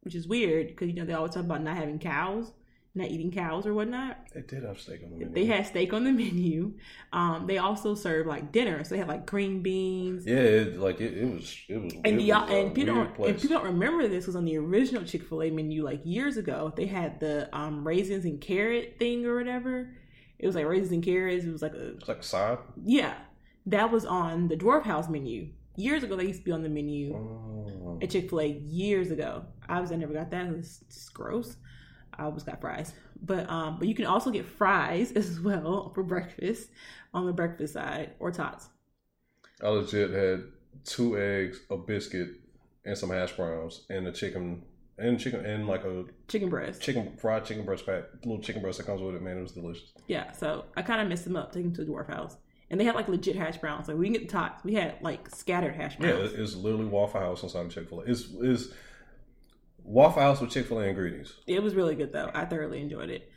[0.02, 2.52] which is weird because you know they always talk about not having cows,
[2.96, 4.18] not eating cows or whatnot.
[4.34, 5.34] They did have steak on the menu.
[5.34, 6.74] They had steak on the menu.
[7.14, 10.26] Um, they also serve like dinner, so they had like green beans.
[10.26, 11.58] Yeah, it, like it, it was.
[11.68, 11.94] It was.
[12.06, 13.30] And it y'all, was and people weird don't, place.
[13.32, 16.38] and people don't remember this was on the original Chick Fil A menu like years
[16.38, 16.74] ago.
[16.76, 19.90] They had the um, raisins and carrot thing or whatever.
[20.40, 21.44] It was like raisins and carrots.
[21.46, 22.58] It was like a It's like a side.
[22.84, 23.16] yeah.
[23.66, 26.16] That was on the Dwarf House menu years ago.
[26.16, 28.00] They used to be on the menu Oh.
[28.02, 29.46] at Chick Fil A years ago.
[29.68, 30.48] Obviously, I never got that.
[30.48, 31.56] It was just gross.
[32.18, 36.04] I always got fries, but um, but you can also get fries as well for
[36.04, 36.70] breakfast
[37.14, 38.68] on the breakfast side or tots.
[39.64, 40.44] I legit had
[40.86, 42.30] two eggs, a biscuit,
[42.86, 44.64] and some hash browns, and a chicken,
[44.98, 46.82] and chicken, and like a Chicken breast.
[46.82, 49.22] chicken fried chicken breast pack, little chicken breast that comes with it.
[49.22, 49.94] Man, it was delicious.
[50.08, 52.36] Yeah, so I kind of messed them up taking them to the dwarf house,
[52.72, 53.88] and they had like legit hash browns.
[53.88, 54.64] Like we can get the tots.
[54.64, 56.34] We had like scattered hash browns.
[56.34, 58.04] it- it's literally Waffle House inside of Chick Fil A.
[58.06, 58.74] It's is
[59.84, 61.34] Waffle House with Chick Fil A ingredients.
[61.48, 62.30] It was really good though.
[62.34, 63.32] I thoroughly enjoyed it.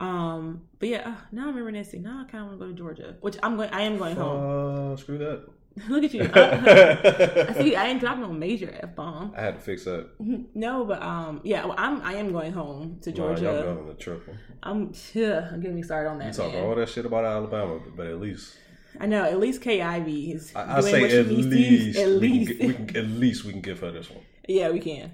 [0.00, 1.98] Um, but yeah, uh, now I remember Nancy.
[1.98, 3.70] Now I kind of want to go to Georgia, which I'm going.
[3.70, 4.92] I am going home.
[4.92, 5.46] Uh, screw that.
[5.88, 6.22] Look at you.
[6.34, 9.32] Uh, see, I ain't dropping no major f bomb.
[9.36, 10.08] I had to fix that.
[10.54, 12.02] No, but um, yeah, well, I'm.
[12.02, 13.44] I am going home to Georgia.
[13.44, 14.34] Nah, y'all going the triple.
[14.62, 14.92] I'm.
[15.14, 16.34] Yeah, I'm getting me started on You that.
[16.34, 16.64] talk man.
[16.64, 18.56] all that shit about Alabama, but at least
[19.00, 19.24] I know.
[19.24, 22.58] At least Kay Ivey is I, I doing say at least, At we least.
[22.58, 24.20] Can, we can, at least we can give her this one.
[24.48, 25.12] Yeah, we can.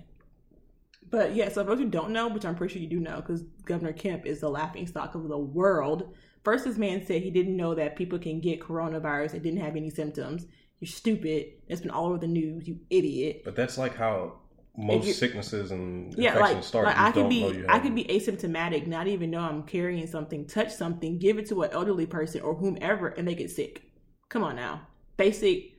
[1.10, 3.16] But yeah, so for those who don't know, which I'm pretty sure you do know,
[3.16, 6.14] because Governor Kemp is the laughing stock of the world.
[6.44, 9.76] First, this man said he didn't know that people can get coronavirus and didn't have
[9.76, 10.46] any symptoms.
[10.80, 11.46] You're stupid.
[11.66, 12.68] It's been all over the news.
[12.68, 13.42] You idiot.
[13.44, 14.40] But that's like how
[14.76, 16.86] most sicknesses and Yeah, infections like, start.
[16.86, 20.72] like I could be I could be asymptomatic, not even know I'm carrying something, touch
[20.72, 23.82] something, give it to an elderly person or whomever, and they get sick.
[24.28, 25.72] Come on now, basic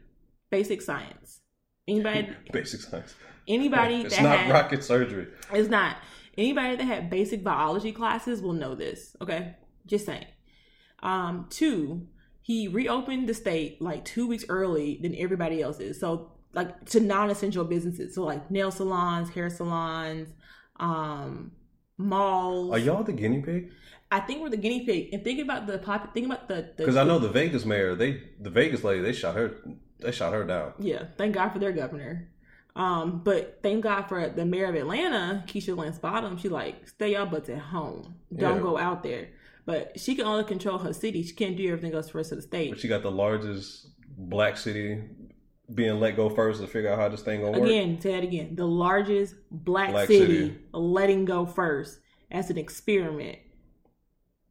[0.49, 1.41] basic science.
[1.87, 3.15] Anybody basic science.
[3.47, 5.27] anybody It's that not had, rocket surgery.
[5.53, 5.97] It's not.
[6.37, 9.15] Anybody that had basic biology classes will know this.
[9.21, 10.25] Okay, just saying.
[11.01, 12.07] Um, two,
[12.41, 15.99] he reopened the state like two weeks early than everybody else is.
[15.99, 20.29] So like to non-essential businesses, so like nail salons, hair salons,
[20.79, 21.51] um,
[21.97, 22.71] malls.
[22.71, 23.71] Are y'all the guinea pig?
[24.11, 25.09] I think we're the guinea pig.
[25.13, 26.13] And think about the pop.
[26.13, 29.35] Think about the Because I know the Vegas mayor, they the Vegas lady, they shot
[29.35, 29.55] her,
[29.99, 30.73] they shot her down.
[30.79, 32.29] Yeah, thank God for their governor.
[32.75, 36.37] Um, but thank God for the mayor of Atlanta, Keisha Lance Bottom.
[36.37, 38.15] She like stay y'all butts at home.
[38.35, 38.61] Don't Yeah.
[38.61, 39.29] go out there.
[39.65, 41.21] But she can only control her city.
[41.21, 42.71] She can't do everything else for the rest of the state.
[42.71, 45.01] But she got the largest black city
[45.73, 47.69] being let go first to figure out how this thing gonna work.
[47.69, 48.55] Again, say it again.
[48.55, 50.59] The largest black, Black city, city.
[50.71, 51.99] letting go first
[52.31, 53.37] as an experiment.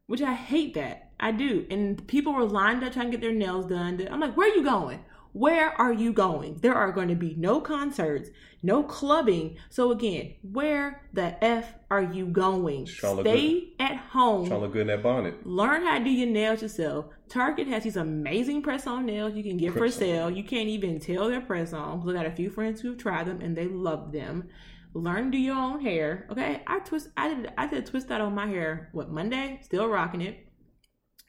[0.07, 1.11] Which I hate that.
[1.19, 1.65] I do.
[1.69, 4.07] And people were lined up trying to get their nails done.
[4.09, 5.03] I'm like, where are you going?
[5.33, 6.55] Where are you going?
[6.55, 8.29] There are going to be no concerts,
[8.63, 9.57] no clubbing.
[9.69, 12.87] So again, where the F are you going?
[13.03, 14.47] Look Stay at home.
[14.47, 15.45] Trying to look good in that bonnet.
[15.45, 17.05] Learn how to do your nails yourself.
[17.29, 19.99] Target has these amazing press on nails you can get for Press-on.
[19.99, 20.29] sale.
[20.31, 22.09] You can't even tell they're press-on.
[22.09, 24.49] I got a few friends who've tried them and they love them.
[24.95, 26.25] Learn to do your own hair.
[26.31, 27.09] Okay, I twist.
[27.15, 27.51] I did.
[27.55, 28.89] I did a twist out on my hair.
[28.93, 29.59] What Monday?
[29.61, 30.47] Still rocking it.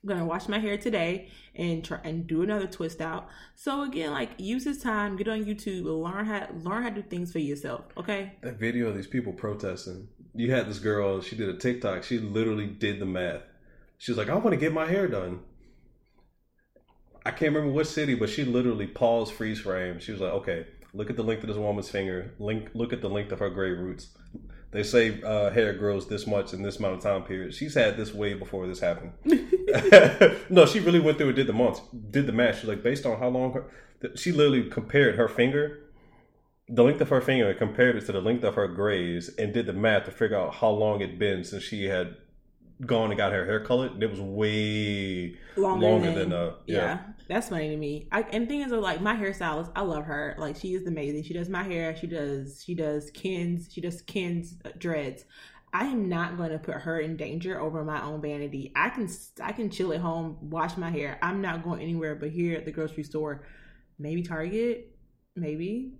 [0.02, 3.28] I'm gonna wash my hair today and try and do another twist out.
[3.54, 7.02] So again, like use this time, get on YouTube, learn how learn how to do
[7.02, 7.84] things for yourself.
[7.98, 8.32] Okay.
[8.42, 10.08] That video of these people protesting.
[10.34, 11.20] You had this girl.
[11.20, 12.04] She did a TikTok.
[12.04, 13.42] She literally did the math.
[13.98, 15.40] She was like, "I want to get my hair done."
[17.26, 20.00] I can't remember what city, but she literally paused freeze frame.
[20.00, 22.32] She was like, "Okay, look at the length of this woman's finger.
[22.38, 24.16] Link, look at the length of her gray roots.
[24.72, 27.54] They say uh, hair grows this much in this amount of time period.
[27.54, 29.12] She's had this way before this happened.
[30.50, 31.80] no, she really went through and did the months,
[32.10, 32.60] did the math.
[32.60, 33.64] She's like, based on how long her,
[34.14, 35.80] she literally compared her finger,
[36.68, 39.52] the length of her finger, and compared it to the length of her grays, and
[39.52, 42.16] did the math to figure out how long it'd been since she had
[42.86, 43.92] gone and got her hair colored.
[43.92, 46.76] And it was way longer, longer than, than, uh, yeah.
[46.76, 46.98] yeah.
[47.30, 48.08] That's funny to me.
[48.10, 50.34] I, and thing is, like my hairstylist, I love her.
[50.36, 51.22] Like she is amazing.
[51.22, 51.94] She does my hair.
[51.94, 53.72] She does she does Ken's.
[53.72, 55.24] She does Ken's uh, dreads.
[55.72, 58.72] I am not going to put her in danger over my own vanity.
[58.74, 59.08] I can
[59.40, 61.20] I can chill at home, wash my hair.
[61.22, 63.46] I'm not going anywhere but here at the grocery store,
[63.96, 64.92] maybe Target,
[65.36, 65.92] maybe,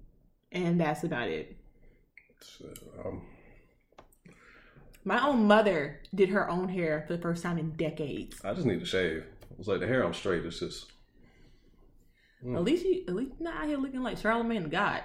[0.51, 1.57] and that's about it.
[2.40, 2.64] So,
[3.05, 3.23] um,
[5.05, 8.40] my own mother did her own hair for the first time in decades.
[8.45, 9.27] I just need to shave.
[9.61, 10.45] It's like the hair I'm straight.
[10.45, 10.90] It's just.
[12.44, 12.57] Mm.
[12.57, 15.03] At least you, at least not out here looking like Charlemagne the God.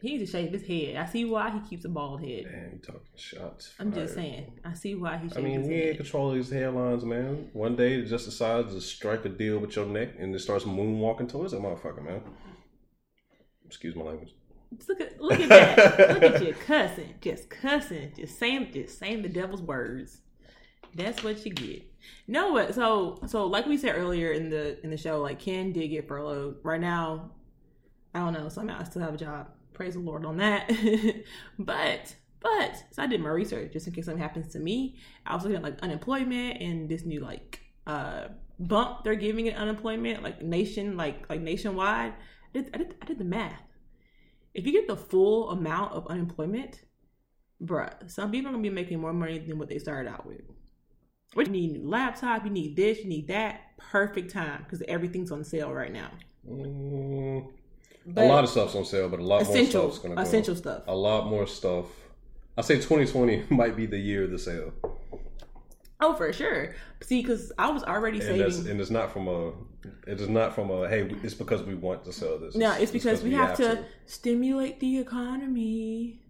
[0.00, 0.96] He needs to shave his head.
[0.96, 2.44] I see why he keeps a bald head.
[2.44, 3.74] Man, you talking shots.
[3.80, 4.52] I'm just saying.
[4.64, 5.28] I see why he.
[5.36, 7.50] I mean, he ain't control his hairlines, man.
[7.52, 10.64] One day, it just decides to strike a deal with your neck and it starts
[10.64, 12.22] moonwalking towards that motherfucker, man.
[13.66, 14.34] Excuse my language.
[14.86, 15.98] Look at look at that.
[16.22, 20.18] look at you cussing, just cussing, just saying, just saying the devil's words.
[20.94, 21.87] That's what you get.
[22.26, 25.72] No, but so so like we said earlier in the in the show, like Ken
[25.72, 26.56] did get furloughed.
[26.62, 27.30] Right now,
[28.14, 28.48] I don't know.
[28.48, 29.48] Somehow I still have a job.
[29.72, 30.70] Praise the Lord on that.
[31.58, 34.96] but but so I did my research just in case something happens to me.
[35.26, 39.56] I was looking at like unemployment and this new like uh bump they're giving it
[39.56, 42.12] unemployment like nation like like nationwide.
[42.54, 43.62] I did, I did I did the math.
[44.54, 46.82] If you get the full amount of unemployment,
[47.62, 50.42] bruh, some people are gonna be making more money than what they started out with.
[51.34, 53.76] What you need a new laptop, you need this, you need that.
[53.76, 56.10] Perfect time because everything's on sale right now.
[56.48, 57.48] Mm,
[58.16, 60.22] a lot of stuff's on sale, but a lot more stuff's gonna go.
[60.22, 60.82] Essential stuff.
[60.86, 61.86] A lot more stuff.
[62.56, 64.72] I say 2020 might be the year of the sale.
[66.00, 66.74] Oh, for sure.
[67.02, 69.48] See, because I was already and saving, and it's not from a,
[70.06, 70.88] it is not from a.
[70.88, 72.54] Hey, it's because we want to sell this.
[72.54, 76.20] No, it's, it's because, because, we, we have, have to, to stimulate the economy.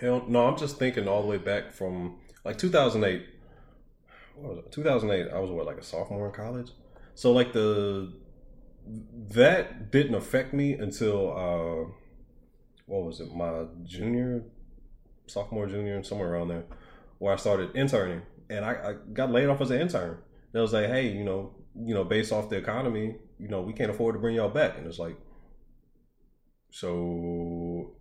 [0.00, 3.26] Hell, no, I'm just thinking all the way back from like 2008
[4.70, 6.70] 2008 i was what like a sophomore in college?
[7.14, 8.12] So like the
[9.30, 11.92] that didn't affect me until uh
[12.86, 13.34] what was it?
[13.34, 14.44] My junior
[15.26, 16.64] sophomore junior somewhere around there
[17.18, 18.22] where i started interning.
[18.50, 20.18] And i, I got laid off as an intern.
[20.52, 23.60] And I was like hey you know you know based off the economy you know
[23.62, 24.78] we can't afford to bring y'all back.
[24.78, 25.16] And it's like
[26.70, 27.92] so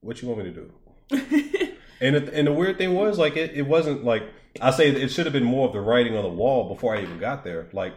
[0.00, 1.72] what you want me to do?
[2.00, 4.22] And it, and the weird thing was like it, it wasn't like
[4.60, 7.02] I say it should have been more of the writing on the wall before I
[7.02, 7.68] even got there.
[7.72, 7.94] Like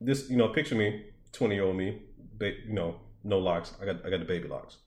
[0.00, 2.02] this, you know, picture me, twenty year old me,
[2.34, 3.72] ba- you know, no locks.
[3.80, 4.78] I got I got the baby locks.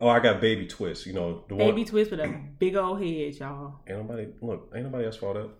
[0.00, 1.06] Oh, I got baby twist.
[1.06, 3.80] You know, the baby one, twist with a big old head, y'all.
[3.88, 4.70] Ain't nobody look.
[4.74, 5.50] Ain't nobody else for that.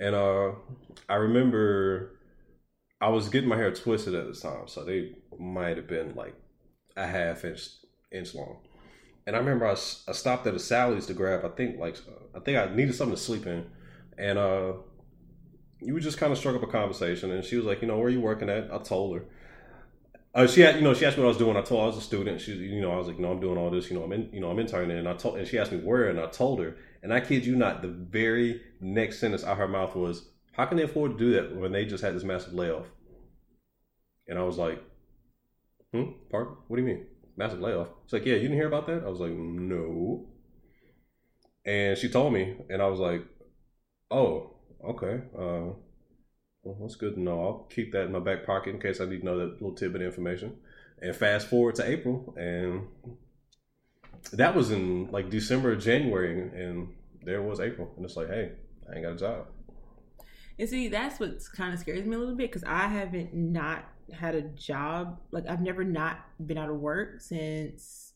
[0.00, 0.52] And uh,
[1.08, 2.18] I remember
[3.00, 6.34] I was getting my hair twisted at the time, so they might have been like
[6.96, 7.62] a half inch
[8.10, 8.58] inch long.
[9.26, 11.44] And I remember I, I stopped at a Sally's to grab.
[11.44, 11.96] I think like
[12.34, 13.66] I think I needed something to sleep in,
[14.18, 14.72] and uh,
[15.80, 17.30] you just kind of struck up a conversation.
[17.30, 18.72] And she was like, you know, where are you working at?
[18.72, 19.24] I told her.
[20.34, 21.56] Uh, she had, you know, she asked me what I was doing.
[21.58, 22.40] I told her I was a student.
[22.40, 23.90] She, you know, I was like, no, I'm doing all this.
[23.90, 24.96] You know, I'm in, you know, I'm interning.
[24.96, 26.76] And I told, and she asked me where, and I told her.
[27.02, 30.64] And I kid you not, the very next sentence out of her mouth was, "How
[30.64, 32.86] can they afford to do that when they just had this massive layoff?"
[34.26, 34.82] And I was like,
[35.92, 36.54] "Hmm, pardon?
[36.68, 37.06] What do you mean?"
[37.36, 37.88] Massive layoff.
[38.04, 39.04] It's like, yeah, you didn't hear about that?
[39.04, 40.26] I was like, no.
[41.64, 43.24] And she told me, and I was like,
[44.10, 45.22] oh, okay.
[45.36, 45.74] Uh,
[46.62, 47.40] well, that's good to know.
[47.40, 49.74] I'll keep that in my back pocket in case I need to know that little
[49.74, 50.56] tidbit of information.
[51.00, 52.86] And fast forward to April, and
[54.32, 58.52] that was in like December, January, and there was April, and it's like, hey,
[58.88, 59.46] I ain't got a job.
[60.58, 63.84] And see, that's what kind of scares me a little bit because I haven't not
[64.12, 65.20] had a job.
[65.30, 68.12] Like I've never not been out of work since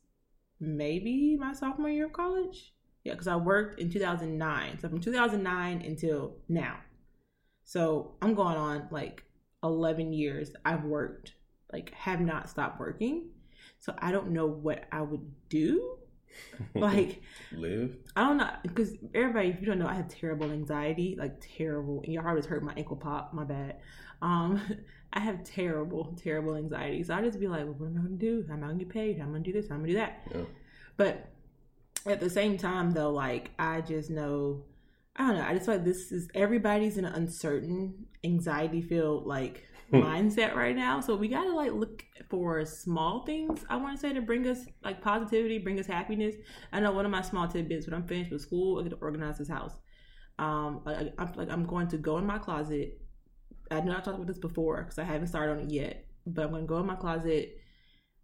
[0.61, 2.73] maybe my sophomore year of college.
[3.05, 4.79] Yeah, because I worked in 2009.
[4.81, 6.77] So from 2009 until now.
[7.65, 9.25] So I'm going on like
[9.63, 11.35] 11 years I've worked,
[11.73, 13.31] like have not stopped working.
[13.79, 15.99] So I don't know what I would do
[16.75, 17.23] like
[17.53, 17.97] Live.
[18.15, 22.03] I don't know because everybody, if you don't know, I have terrible anxiety, like terrible.
[22.05, 23.33] And your heart has hurt my ankle pop.
[23.33, 23.77] My bad.
[24.23, 24.61] Um,
[25.13, 27.03] I have terrible, terrible anxiety.
[27.03, 28.45] So I just be like, well, what am I gonna do?
[28.49, 29.19] How am I gonna get paid?
[29.19, 29.69] How am I gonna do this?
[29.69, 30.23] How am I gonna do that?
[30.35, 30.45] Yeah.
[30.97, 31.33] But
[32.07, 34.65] at the same time, though, like I just know,
[35.17, 35.47] I don't know.
[35.47, 40.03] I just like this is everybody's in an uncertain, anxiety filled like Hmm.
[40.03, 41.01] mindset right now.
[41.01, 43.65] So we gotta like look for small things.
[43.71, 46.35] I want to say to bring us like positivity, bring us happiness.
[46.73, 48.97] I know one of my small tidbits when I'm finished with school, I get to
[48.97, 49.75] organize this house.
[50.39, 53.01] Um, like I'm like I'm going to go in my closet.
[53.71, 56.45] I know I talked about this before because I haven't started on it yet, but
[56.45, 57.59] I'm gonna go in my closet,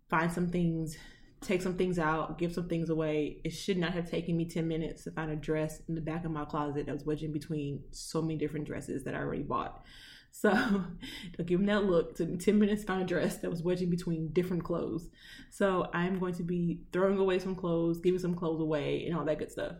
[0.09, 0.97] find some things,
[1.43, 3.41] take some things out, give some things away.
[3.45, 6.25] It should not have taken me 10 minutes to find a dress in the back
[6.25, 9.85] of my closet that was wedging between so many different dresses that I already bought.
[10.35, 12.17] So don't give them that look.
[12.17, 15.11] Took me 10 minutes to find a dress that was wedging between different clothes.
[15.51, 19.27] So I'm going to be throwing away some clothes, giving some clothes away, and all
[19.27, 19.75] that good stuff.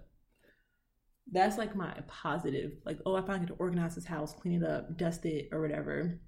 [1.31, 2.73] That's like my positive.
[2.85, 5.61] Like, oh, I finally get to organize this house, clean it up, dust it, or
[5.61, 6.19] whatever.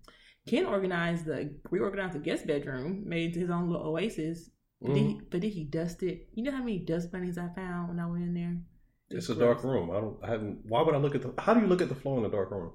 [0.47, 4.51] Ken organized the reorganized the guest bedroom, made his own little oasis.
[4.81, 5.31] But, did he, Mhm.
[5.31, 6.29] but did he dust it?
[6.35, 8.57] You know how many dust bunnies I found when I went in there?
[9.11, 9.91] It's a dark room.
[9.91, 10.23] I don't.
[10.23, 10.61] I haven't.
[10.67, 11.33] Why would I look at the?
[11.41, 12.73] How do you look at the floor in a dark room?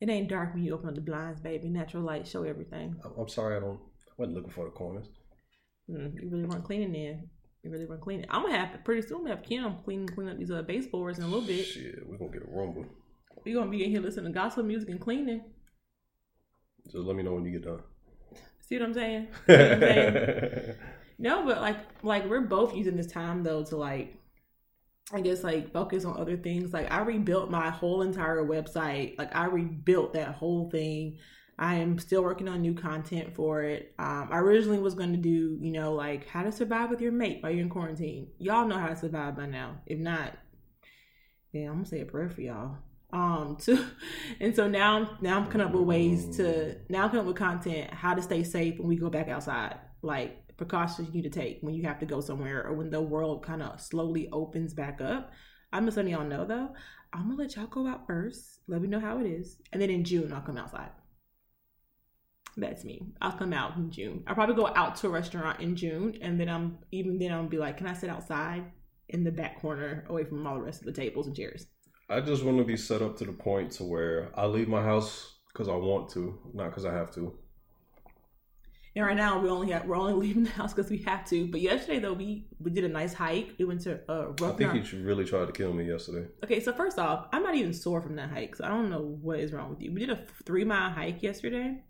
[0.00, 1.68] It ain't dark when you open up the blinds, baby.
[1.70, 2.96] Natural light show everything.
[3.02, 3.56] I'm- I'm sorry.
[3.56, 3.80] I don't.
[3.80, 5.08] I wasn't looking for the corners.
[5.88, 7.22] Mm, you really weren't cleaning there.
[7.64, 8.26] You really weren't cleaning.
[8.28, 9.26] I'm gonna have pretty soon.
[9.26, 11.64] Have Kim clean clean up these uh, baseboards in a little bit.
[11.64, 12.84] Shit, we're gonna get a rumble.
[13.44, 15.42] We're gonna be in here listening to gospel music and cleaning.
[16.84, 17.80] Just let me know when you get done.
[18.60, 19.28] See what I'm saying?
[19.46, 20.74] See what I'm saying?
[21.18, 24.14] No, but like like we're both using this time though to like
[25.12, 26.72] I guess like focus on other things.
[26.72, 29.18] Like I rebuilt my whole entire website.
[29.18, 31.18] Like I rebuilt that whole thing.
[31.58, 33.94] I am still working on new content for it.
[33.98, 37.12] Um, I originally was going to do, you know, like how to survive with your
[37.12, 38.28] mate while you're in quarantine.
[38.38, 39.76] Y'all know how to survive by now.
[39.86, 40.36] If not,
[41.52, 42.78] yeah, I'm gonna say a prayer for y'all.
[43.12, 43.86] Um, to,
[44.40, 47.36] and so now, now I'm coming up with ways to now I'm coming up with
[47.36, 49.78] content how to stay safe when we go back outside.
[50.02, 53.00] Like precautions you need to take when you have to go somewhere or when the
[53.00, 55.32] world kind of slowly opens back up.
[55.72, 56.70] I'm just letting y'all know though.
[57.12, 58.58] I'm gonna let y'all go out first.
[58.66, 60.90] Let me know how it is, and then in June I'll come outside.
[62.56, 63.02] That's me.
[63.20, 64.22] I'll come out in June.
[64.26, 67.46] I'll probably go out to a restaurant in June, and then I'm even then I'll
[67.46, 68.64] be like, can I sit outside
[69.08, 71.66] in the back corner away from all the rest of the tables and chairs?
[72.08, 74.82] I just want to be set up to the point to where I leave my
[74.82, 77.34] house because I want to, not because I have to.
[78.96, 81.46] And right now we only have we're only leaving the house because we have to.
[81.48, 83.54] But yesterday though we we did a nice hike.
[83.58, 86.28] We went to uh, I think you really tried to kill me yesterday.
[86.44, 89.18] Okay, so first off, I'm not even sore from that hike, so I don't know
[89.20, 89.92] what is wrong with you.
[89.92, 91.82] We did a three mile hike yesterday.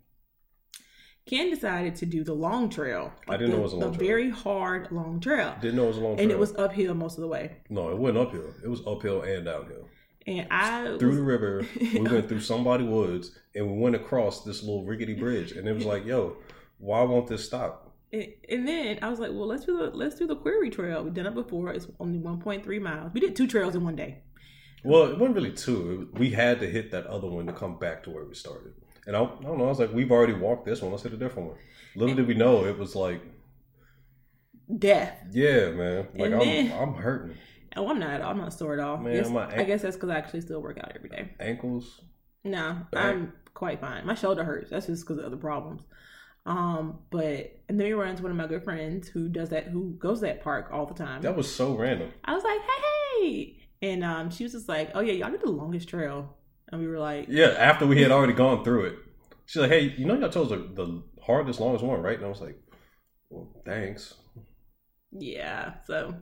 [1.27, 3.11] Ken decided to do the long trail.
[3.27, 3.91] I didn't the, know it was a long trail.
[3.93, 4.07] the trail.
[4.07, 6.23] very hard long trail, Didn't know it was a long trail.
[6.23, 7.57] and it was uphill most of the way.
[7.69, 8.53] no, it wasn't uphill.
[8.63, 9.87] It was uphill and downhill.
[10.27, 14.43] And I Through was- the river, we went through somebody woods, and we went across
[14.43, 16.37] this little rickety bridge, and it was like, yo,
[16.77, 17.91] why won't this stop?
[18.13, 21.03] And, and then I was like, well, let's do the let's do the query trail.
[21.03, 21.71] We've done it before.
[21.73, 23.11] It's only 1.3 miles.
[23.13, 24.19] We did two trails in one day.
[24.83, 26.09] Well, it wasn't really two.
[26.13, 28.73] We had to hit that other one to come back to where we started.
[29.07, 29.65] And I, I don't know.
[29.65, 30.91] I was like, we've already walked this one.
[30.91, 31.57] Let's hit a different one.
[31.95, 33.21] Little did we know it was like,
[34.79, 35.17] Death.
[35.31, 36.07] yeah, man.
[36.15, 37.37] Like And I'm, then- I'm hurting.
[37.77, 38.21] Oh, I'm not.
[38.21, 38.97] I'm not sore at all.
[38.97, 41.33] Man, Yes, my I guess that's because I actually still work out every day.
[41.41, 42.01] Ankles.
[42.45, 43.05] No, Back.
[43.15, 44.05] I'm quite fine.
[44.05, 44.69] My shoulder hurts.
[44.69, 45.81] That's just because of other problems.
[46.45, 49.65] Um, but and then we run into one of my good friends who does that,
[49.67, 51.21] who goes to that park all the time.
[51.21, 52.11] That was so random.
[52.23, 55.41] I was like, hey, hey, and um, she was just like, oh yeah, y'all did
[55.41, 56.34] the longest trail,
[56.71, 58.95] and we were like, Yeah, after we had already gone through it.
[59.47, 62.17] She's like, hey, you know y'all chose the, the hardest, longest one, right?
[62.17, 62.57] And I was like,
[63.29, 64.15] well, thanks.
[65.11, 65.73] yeah.
[65.85, 66.15] So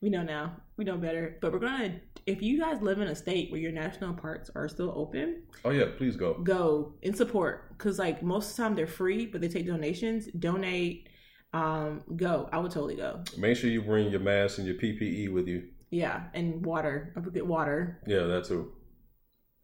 [0.00, 1.36] we know now, we know better.
[1.42, 4.68] But we're gonna, if you guys live in a state where your national parks are
[4.68, 6.34] still open, Oh, yeah, please go.
[6.42, 10.28] go and support because like most of the time they're free, but they take donations.
[10.38, 11.08] Donate.
[11.54, 12.48] Um, go.
[12.52, 13.22] I would totally go.
[13.36, 15.64] Make sure you bring your mask and your PPE with you.
[15.90, 17.12] Yeah, and water.
[17.14, 18.00] I forget water.
[18.06, 18.72] Yeah, that too.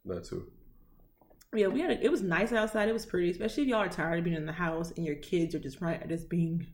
[0.08, 0.50] That too.
[1.54, 2.88] Yeah, we had a, it was nice outside.
[2.88, 5.16] It was pretty, especially if y'all are tired of being in the house and your
[5.16, 6.66] kids are just right, just being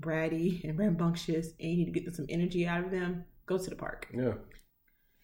[0.00, 3.24] bratty and rambunctious, and you need to get some energy out of them.
[3.46, 4.08] Go to the park.
[4.12, 4.34] Yeah.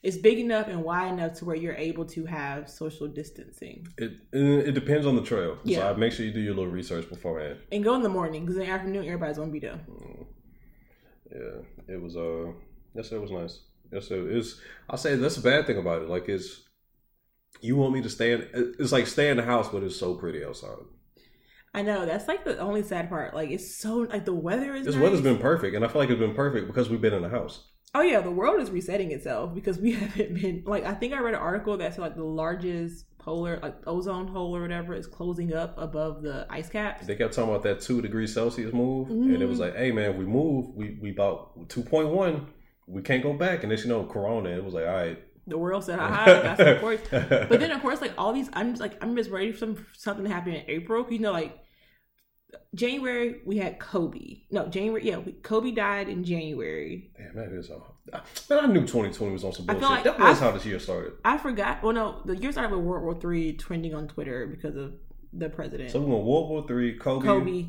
[0.02, 3.86] It's big enough and wide enough to where you're able to have social distancing.
[3.98, 5.58] It it depends on the trail.
[5.64, 5.80] Yeah.
[5.80, 7.58] So I make sure you do your little research beforehand.
[7.72, 9.80] And go in the morning because in the afternoon everybody's gonna be there.
[9.90, 10.26] Mm.
[11.32, 12.16] Yeah, it was.
[12.16, 12.52] Uh,
[12.94, 13.60] yes, it was nice.
[13.92, 14.60] Yes, it is.
[14.88, 16.08] I'll say that's a bad thing about it.
[16.08, 16.67] Like, it's
[17.60, 18.48] you want me to stay in.
[18.78, 20.76] It's like stay in the house, but it's so pretty outside.
[21.74, 23.34] I know that's like the only sad part.
[23.34, 24.86] Like it's so like the weather is.
[24.86, 25.02] This nice.
[25.02, 27.28] weather's been perfect, and I feel like it's been perfect because we've been in the
[27.28, 27.64] house.
[27.94, 31.20] Oh yeah, the world is resetting itself because we haven't been like I think I
[31.20, 35.06] read an article that said like the largest polar like ozone hole or whatever is
[35.06, 37.06] closing up above the ice caps.
[37.06, 39.48] They kept talking about that two degrees Celsius move, and it Mm-hmm.
[39.48, 42.48] was like, "Hey man, if we move, we we about two point one,
[42.86, 45.18] we can't go back." And then you know, Corona, it was like, "All right."
[45.48, 47.48] The world said hi, got some.
[47.48, 49.86] But then of course like all these I'm just like I'm just ready for some
[49.96, 51.06] something to happen in April.
[51.10, 51.58] You know like
[52.74, 54.42] January we had Kobe.
[54.50, 57.10] No, January yeah, we, Kobe died in January.
[57.16, 57.96] Damn, that is all.
[58.48, 59.82] Man, I knew 2020 was on some bullshit.
[59.82, 61.14] like that was I- how this year started.
[61.24, 61.82] I forgot.
[61.82, 64.94] Well, no, the year started with World War Three trending on Twitter because of
[65.32, 65.90] the president.
[65.90, 67.26] So we went World War Three, Kobe.
[67.26, 67.66] Kobe.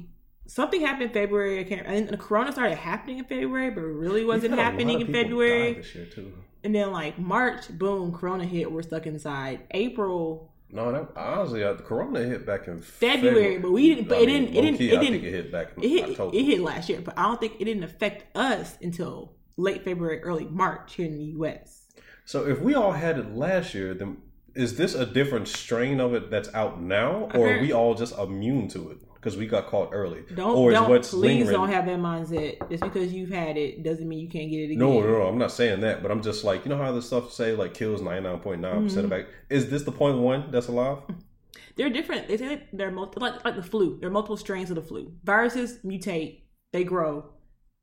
[0.47, 1.59] Something happened in February.
[1.59, 1.85] I can't.
[1.85, 5.01] And the Corona started happening in February, but it really wasn't had a lot happening
[5.01, 5.73] in February.
[5.73, 6.33] This year too.
[6.63, 8.71] And then like March, boom, Corona hit.
[8.71, 9.61] We're stuck inside.
[9.71, 14.21] April, No, that honestly, uh, the Corona hit back in February, but we didn't- but
[14.21, 16.09] it didn't- it didn't- low-key, it I didn't- think it hit back in it hit.
[16.11, 16.37] October.
[16.37, 20.21] It hit last year, but I don't think it didn't affect us until late February,
[20.21, 21.87] early March here in the U.S.
[22.23, 24.17] So if we all had it last year, then
[24.53, 28.15] is this a different strain of it that's out now, or are we all just
[28.19, 30.23] immune to it because we got caught early?
[30.33, 31.51] Don't or is don't what's please lingering?
[31.55, 32.69] don't have that mindset.
[32.69, 34.79] Just because you've had it doesn't mean you can't get it again.
[34.79, 37.01] No, no, no, I'm not saying that, but I'm just like, you know how the
[37.01, 38.97] stuff say like kills 99.9% Mm-hmm.
[38.99, 39.25] of back.
[39.49, 40.99] Is this the point one that's alive?
[41.75, 42.27] They're different.
[42.27, 43.97] They say they're multi- like like the flu.
[43.99, 45.13] There are multiple strains of the flu.
[45.23, 46.41] Viruses mutate,
[46.73, 47.29] they grow,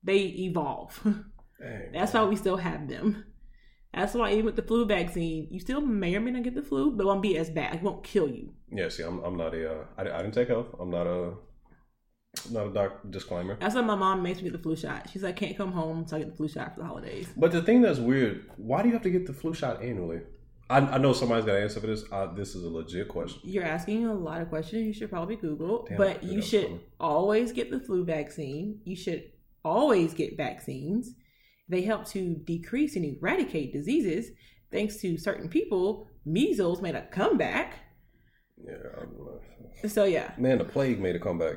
[0.03, 1.01] they evolve.
[1.61, 1.93] Dang.
[1.93, 3.25] That's why we still have them.
[3.97, 6.63] That's why even with the flu vaccine, you still may or may not get the
[6.63, 7.77] flu, but it won't be as bad.
[7.77, 8.53] It won't kill you.
[8.71, 10.67] Yeah, see, I'm, I'm not a, uh, I, I didn't take health.
[10.79, 11.33] I'm not a,
[12.51, 13.09] not a doctor.
[13.09, 13.57] Disclaimer.
[13.59, 15.09] That's why my mom makes me get the flu shot.
[15.11, 17.27] She's like, can't come home until I get the flu shot for the holidays.
[17.39, 20.21] But the thing that's weird, why do you have to get the flu shot annually?
[20.69, 22.05] I, I know somebody's got to answer for this.
[22.13, 23.41] Uh, this is a legit question.
[23.45, 24.87] You're asking a lot of questions.
[24.87, 28.81] You should probably Google, Damn, but you should always get the flu vaccine.
[28.85, 29.31] You should
[29.65, 31.15] always get vaccines.
[31.69, 34.31] They help to decrease and eradicate diseases.
[34.71, 37.75] Thanks to certain people, measles made a comeback.
[38.65, 39.91] Yeah, I don't.
[39.91, 41.57] So yeah, man, the plague made a comeback.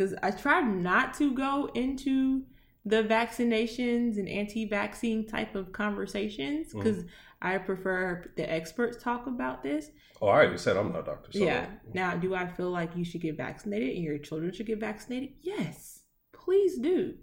[0.00, 2.44] because I tried not to go into
[2.86, 6.78] the vaccinations and anti-vaccine type of conversations mm.
[6.82, 7.04] because
[7.42, 9.90] I prefer the experts talk about this.
[10.22, 11.32] Oh, I already said I'm not a doctor.
[11.32, 11.66] So yeah.
[11.92, 15.30] Now, do I feel like you should get vaccinated and your children should get vaccinated?
[15.42, 16.00] Yes,
[16.32, 17.14] please do.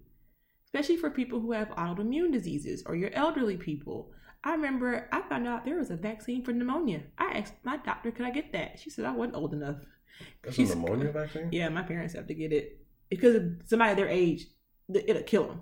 [0.78, 4.12] Especially for people who have autoimmune diseases or your elderly people.
[4.44, 7.02] I remember I found out there was a vaccine for pneumonia.
[7.18, 8.78] I asked my doctor, could I get that?
[8.78, 9.78] She said I wasn't old enough.
[10.44, 11.50] That's She's- a pneumonia vaccine.
[11.52, 14.46] Yeah, my parents have to get it because of somebody their age,
[14.94, 15.62] it'll kill them.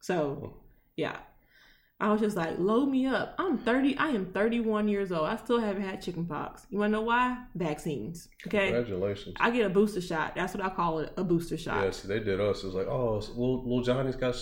[0.00, 0.58] So, hmm.
[0.96, 1.18] yeah,
[2.02, 3.36] I was just like, load me up.
[3.38, 3.96] I'm 30.
[3.96, 5.28] I am 31 years old.
[5.28, 6.66] I still haven't had chicken pox.
[6.68, 7.38] You want to know why?
[7.54, 8.28] Vaccines.
[8.44, 9.36] Okay, Congratulations.
[9.38, 10.34] I get a booster shot.
[10.34, 11.84] That's what I call it, a booster shot.
[11.84, 12.64] Yeah, see, they did us.
[12.64, 14.34] It was like, oh, so little, little Johnny's got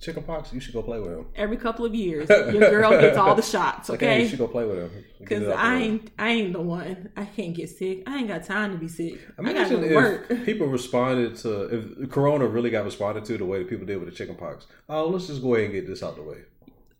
[0.00, 0.52] chicken pox.
[0.52, 1.26] You should go play with him.
[1.34, 3.88] Every couple of years, your girl gets all the shots.
[3.88, 5.04] Like, hey, you should go play with him.
[5.18, 7.10] Because it out the I ain't, I ain't the one.
[7.16, 8.04] I can't get sick.
[8.06, 9.18] I ain't got time to be sick.
[9.36, 10.44] I, gotta go if work.
[10.44, 14.08] people responded to if Corona really got responded to the way that people did with
[14.08, 14.68] the chicken pox.
[14.88, 16.38] Oh, let's just go ahead and get this out the way.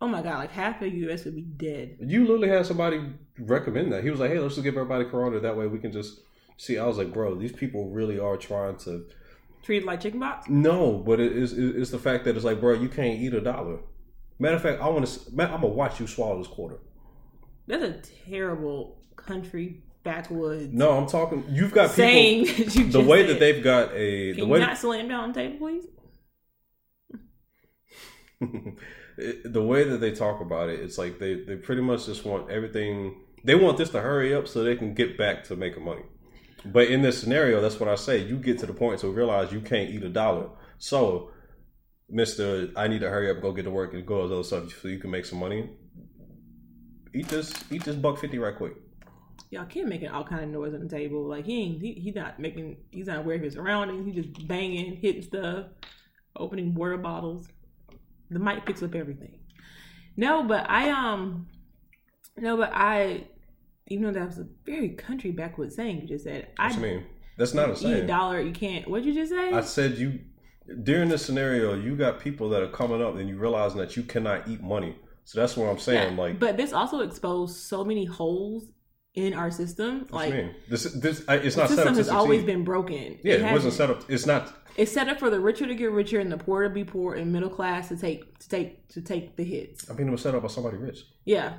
[0.00, 1.24] Oh my god, like half of the U.S.
[1.24, 1.96] would be dead.
[2.00, 3.02] You literally had somebody
[3.38, 4.02] recommend that.
[4.02, 5.40] He was like, "Hey, let's just give everybody Corona.
[5.40, 6.20] That way we can just
[6.56, 9.04] see." I was like, "Bro, these people really are trying to."
[9.62, 10.48] Treated like chicken pox.
[10.48, 13.42] No, but it is it's the fact that it's like, bro, you can't eat a
[13.42, 13.80] dollar.
[14.38, 15.20] Matter of fact, I want to.
[15.32, 16.78] I'm gonna watch you swallow this quarter.
[17.66, 21.44] That's a terrible country backwoods No, I'm talking.
[21.50, 21.94] You've got people.
[21.96, 23.28] saying that you the just way said.
[23.34, 25.84] that they've got a Can the you way not slam down the table, please?
[29.16, 32.50] the way that they talk about it, it's like they, they pretty much just want
[32.50, 33.20] everything.
[33.44, 36.02] They want this to hurry up so they can get back to making money.
[36.64, 38.18] But in this scenario, that's what I say.
[38.18, 40.48] You get to the point to realize you can't eat a dollar.
[40.78, 41.30] So,
[42.08, 44.72] Mister, I need to hurry up, go get to work, and go to those stuff
[44.80, 45.70] so you can make some money.
[47.14, 48.74] Eat this, eat this buck fifty right quick.
[49.50, 51.26] Y'all Kim making all kind of noise on the table.
[51.26, 54.06] Like he ain't he, he not making he's not aware of his surroundings.
[54.06, 55.66] He just banging, hitting stuff,
[56.36, 57.48] opening water bottles.
[58.30, 59.38] The mic picks up everything.
[60.16, 61.46] No, but I um
[62.36, 63.26] no, but I
[63.88, 67.04] even though that was a very country backwoods saying you just said, I mean?
[67.36, 68.06] That's not a saying.
[68.06, 69.52] dollar, you can't what'd you just say?
[69.52, 70.20] I said you
[70.82, 74.02] during this scenario, you got people that are coming up and you realizing that you
[74.04, 74.96] cannot eat money.
[75.24, 76.16] So that's what I'm saying.
[76.16, 78.70] Yeah, like, but this also exposed so many holes
[79.14, 80.06] in our system.
[80.10, 80.54] like you mean?
[80.68, 83.18] This, this, I- it's not set system up has always been broken.
[83.22, 84.04] Yeah, it, has- wasn't set up.
[84.08, 84.52] It's not.
[84.76, 87.14] It's set up for the richer to get richer and the poor to be poor
[87.14, 89.90] and middle class to take to take to take the hits.
[89.90, 91.04] I mean, it was set up by somebody rich.
[91.24, 91.54] Yeah.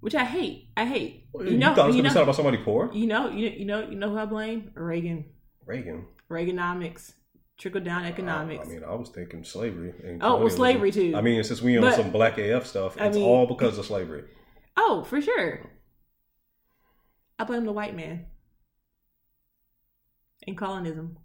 [0.00, 0.68] which I hate.
[0.76, 1.26] I hate.
[1.34, 2.90] You, know, thought it was gonna be something about somebody poor?
[2.92, 4.70] You know, you you know, you know who I blame?
[4.74, 5.24] Reagan.
[5.66, 6.06] Reagan.
[6.30, 7.12] Reaganomics.
[7.58, 8.66] Trickle down economics.
[8.66, 9.92] I mean, I was thinking slavery.
[10.20, 11.14] Oh, well, slavery too.
[11.14, 13.78] I mean, since we on but, some black AF stuff, it's I mean, all because
[13.78, 14.24] of slavery.
[14.76, 15.70] Oh, for sure.
[17.42, 18.26] I blame the white man
[20.46, 21.18] and colonism.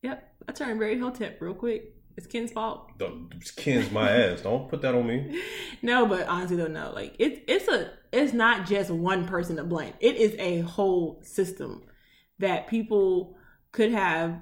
[0.00, 1.94] Yep, I turned very hotep real quick.
[2.16, 2.88] It's Ken's fault.
[3.36, 4.40] It's Ken's my ass.
[4.40, 5.38] Don't put that on me.
[5.82, 6.92] No, but honestly, though, no.
[6.94, 9.92] Like it's it's a it's not just one person to blame.
[10.00, 11.82] It is a whole system
[12.38, 13.36] that people
[13.70, 14.40] could have.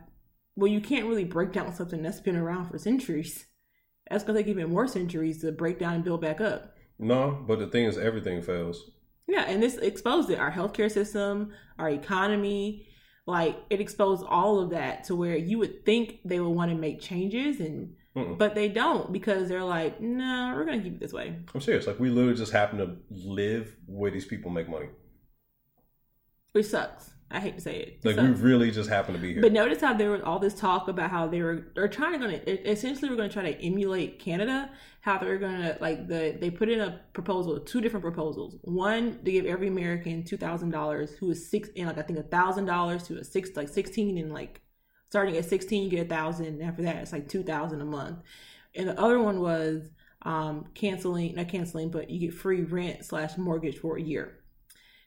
[0.55, 3.47] Well, you can't really break down something that's been around for centuries.
[4.09, 6.77] That's gonna take even more centuries to break down and build back up.
[6.97, 8.89] No, but the thing is, everything fails.
[9.33, 10.39] Yeah, and this exposed it.
[10.39, 12.87] Our healthcare system, our economy,
[13.25, 16.77] like it exposed all of that to where you would think they would want to
[16.77, 18.37] make changes and Mm-mm.
[18.37, 21.35] but they don't because they're like, no, nah, we're gonna keep it this way.
[21.55, 21.87] I'm serious.
[21.87, 24.91] Like we literally just happen to live where these people make money.
[26.53, 27.13] Which sucks.
[27.33, 28.05] I hate to say it.
[28.05, 28.29] like sucks.
[28.29, 29.43] we really just happen to be here.
[29.43, 32.19] But notice how there was all this talk about how they were they're trying to
[32.19, 34.71] gonna essentially we're gonna try to emulate Canada.
[35.01, 38.57] How they're gonna like the they put in a proposal, two different proposals.
[38.63, 42.19] One to give every American two thousand dollars who is six and like I think
[42.19, 44.61] a thousand dollars to a six like sixteen and like
[45.09, 46.61] starting at sixteen you get a thousand.
[46.63, 48.19] After that it's like two thousand a month.
[48.75, 49.89] And the other one was
[50.25, 54.39] um canceling not canceling but you get free rent slash mortgage for a year.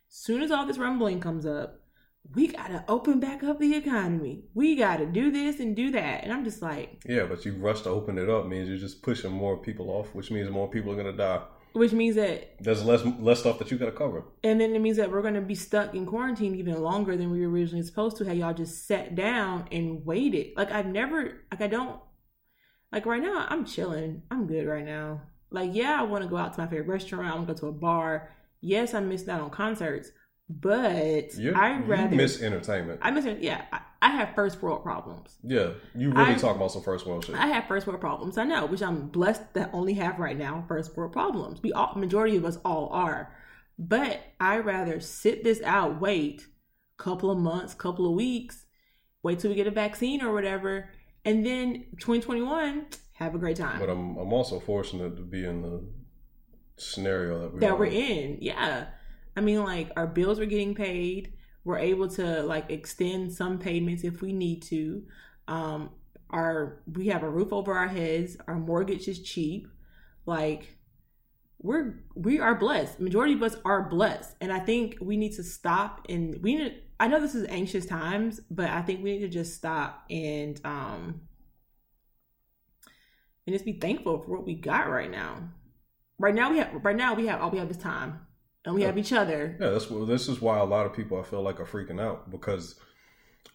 [0.10, 1.85] Soon as all this rumbling comes up
[2.34, 4.46] we got to open back up the economy.
[4.54, 6.24] We got to do this and do that.
[6.24, 9.02] And I'm just like, yeah, but you rush to open it up means you're just
[9.02, 11.42] pushing more people off, which means more people are to die.
[11.74, 14.24] Which means that there's less less stuff that you got to cover.
[14.44, 17.46] And then it means that we're to be stuck in quarantine even longer than we
[17.46, 18.26] were originally supposed to.
[18.26, 20.54] Have y'all just sat down and waited?
[20.56, 22.00] Like I've never, like I don't,
[22.94, 24.24] like right now I'm chilling.
[24.32, 25.24] I'm good right now.
[25.52, 27.28] Like yeah, I want to go out to my favorite restaurant.
[27.28, 28.32] I want to go to a bar.
[28.62, 30.12] Yes, I missed out on concerts
[30.48, 33.00] but You're, I rather miss entertainment.
[33.02, 33.42] I miss it.
[33.42, 35.36] Yeah, I, I, have first world problems.
[35.44, 37.36] Yeah, you really I, talk about some first world shit.
[37.36, 38.38] I have first world problems.
[38.38, 41.64] I know, which I'm blessed that only have right now first world problems.
[41.64, 43.34] We all, majority of us all are,
[43.80, 46.46] but I rather sit this out, wait
[47.00, 48.66] a couple of months, couple of weeks,
[49.24, 50.90] wait till we get a vaccine or whatever,
[51.26, 53.80] and then 2021 have a great time.
[53.80, 55.84] But I'm I'm also fortunate to be in the
[56.78, 58.38] scenario that we that we're in.
[58.42, 58.86] Yeah
[59.36, 61.34] I mean, like our bills are getting paid.
[61.64, 65.04] We're able to like extend some payments if we need to.
[65.48, 65.92] Um,
[66.30, 68.38] our we have a roof over our heads.
[68.48, 69.68] Our mortgage is cheap.
[70.26, 70.78] Like
[71.60, 73.00] we're we are blessed.
[73.00, 76.82] Majority of us are blessed, and I think we need to stop and we need.
[77.00, 80.60] I know this is anxious times, but I think we need to just stop and
[80.64, 81.22] um
[83.46, 85.50] and just be thankful for what we got right now.
[86.18, 88.25] Right now we have right now we have all we have is time
[88.66, 88.88] and we yeah.
[88.88, 89.56] have each other.
[89.60, 92.30] Yeah, that's this is why a lot of people I feel like are freaking out
[92.30, 92.76] because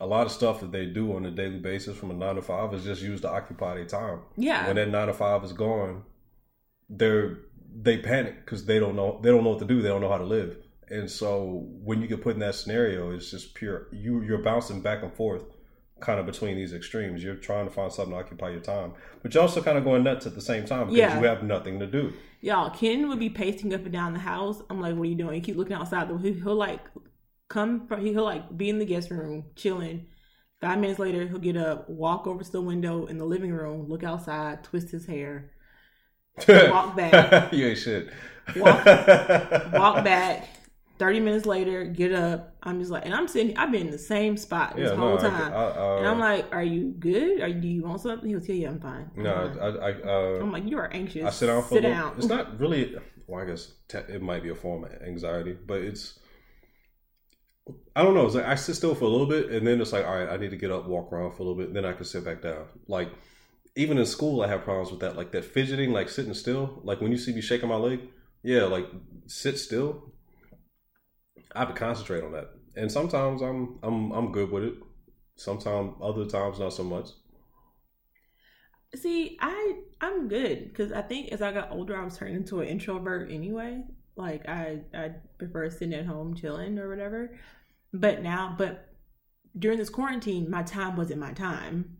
[0.00, 2.42] a lot of stuff that they do on a daily basis from a nine to
[2.42, 4.20] five is just used to occupy their time.
[4.36, 4.66] Yeah.
[4.66, 6.04] When that nine to five is gone,
[6.88, 7.38] they're
[7.72, 9.82] they panic because they don't know they don't know what to do.
[9.82, 10.56] They don't know how to live.
[10.88, 14.80] And so when you get put in that scenario, it's just pure you you're bouncing
[14.80, 15.44] back and forth
[16.00, 17.22] kind of between these extremes.
[17.22, 20.02] You're trying to find something to occupy your time, but you're also kind of going
[20.02, 21.20] nuts at the same time because yeah.
[21.20, 22.12] you have nothing to do.
[22.40, 24.62] Y'all, Ken would be pacing up and down the house.
[24.70, 25.34] I'm like, what are you doing?
[25.34, 26.08] He keep looking outside.
[26.08, 26.80] He'll, he'll like
[27.48, 30.06] come from, he'll like be in the guest room chilling.
[30.60, 33.88] Five minutes later, he'll get up, walk over to the window in the living room,
[33.88, 35.52] look outside, twist his hair,
[36.48, 37.52] walk back.
[37.52, 38.10] you ain't shit.
[38.56, 40.48] Walk, walk back
[41.00, 42.54] 30 minutes later, get up.
[42.62, 45.14] I'm just like, and I'm sitting, I've been in the same spot this yeah, whole
[45.14, 45.50] no, time.
[45.50, 47.40] I, I, uh, and I'm like, are you good?
[47.40, 48.28] Are you, do you want something?
[48.28, 49.10] He'll tell you, I'm fine.
[49.16, 51.24] No, I, I, uh, I'm like, you are anxious.
[51.24, 52.14] I sit down for sit little, down.
[52.18, 52.96] It's not really,
[53.26, 56.18] well, I guess it might be a form of anxiety, but it's,
[57.96, 58.26] I don't know.
[58.26, 60.28] It's like I sit still for a little bit, and then it's like, all right,
[60.28, 62.26] I need to get up, walk around for a little bit, then I can sit
[62.26, 62.66] back down.
[62.88, 63.08] Like,
[63.74, 66.82] even in school, I have problems with that, like that fidgeting, like sitting still.
[66.84, 68.00] Like when you see me shaking my leg,
[68.42, 68.86] yeah, like
[69.28, 70.12] sit still
[71.54, 72.50] I have to concentrate on that.
[72.76, 74.74] And sometimes I'm I'm I'm good with it.
[75.36, 77.08] Sometimes other times not so much.
[78.94, 82.60] See, I I'm good because I think as I got older, I was turning into
[82.60, 83.82] an introvert anyway.
[84.16, 87.38] Like I I prefer sitting at home chilling or whatever.
[87.92, 88.88] But now, but
[89.58, 91.96] during this quarantine, my time wasn't my time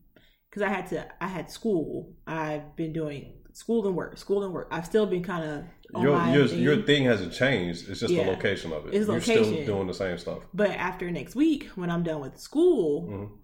[0.48, 2.14] because I had to I had school.
[2.26, 4.68] I've been doing school and work, school and work.
[4.70, 5.64] I've still been kind of
[5.98, 6.58] your your, thing.
[6.60, 7.88] your thing hasn't changed.
[7.88, 8.24] It's just yeah.
[8.24, 8.94] the location of it.
[8.94, 9.44] It's You're location.
[9.44, 10.38] still doing the same stuff.
[10.54, 13.34] But after next week, when I'm done with school, mm-hmm.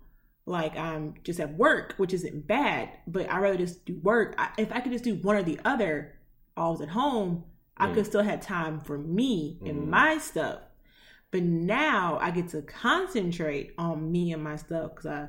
[0.46, 2.90] like I'm just at work, which isn't bad.
[3.06, 4.34] But I rather just do work.
[4.38, 6.14] I, if I could just do one or the other,
[6.56, 7.44] I was at home.
[7.76, 7.94] I Mm.
[7.94, 9.88] could still have time for me and Mhm.
[9.88, 10.60] my stuff.
[11.30, 15.28] But now I get to concentrate on me and my stuff because I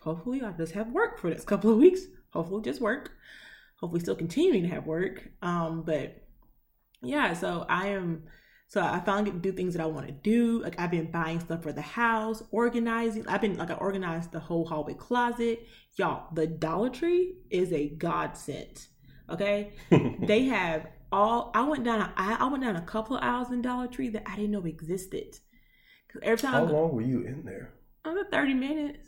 [0.00, 2.00] hopefully I just have work for this couple of weeks.
[2.30, 3.10] Hopefully just work.
[3.80, 5.28] Hopefully still continuing to have work.
[5.42, 6.25] Um, but
[7.06, 8.24] yeah, so I am
[8.68, 10.62] so I finally get to do things that I want to do.
[10.62, 13.26] Like I've been buying stuff for the house, organizing.
[13.28, 15.66] I've been like I organized the whole hallway closet.
[15.96, 18.86] Y'all, the Dollar Tree is a godsend.
[19.30, 19.72] Okay,
[20.20, 21.52] they have all.
[21.54, 22.12] I went down.
[22.16, 24.64] I, I went down a couple of aisles in Dollar Tree that I didn't know
[24.64, 25.38] existed.
[26.12, 27.72] Cause every time How go, long were you in there?
[28.04, 29.06] about thirty minutes.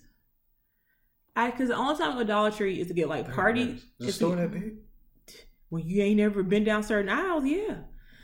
[1.35, 3.81] I because the only time I go to Dollar Tree is to get like party.
[3.99, 4.77] Is the store that big?
[5.69, 7.77] When you ain't never been down certain aisles, yeah.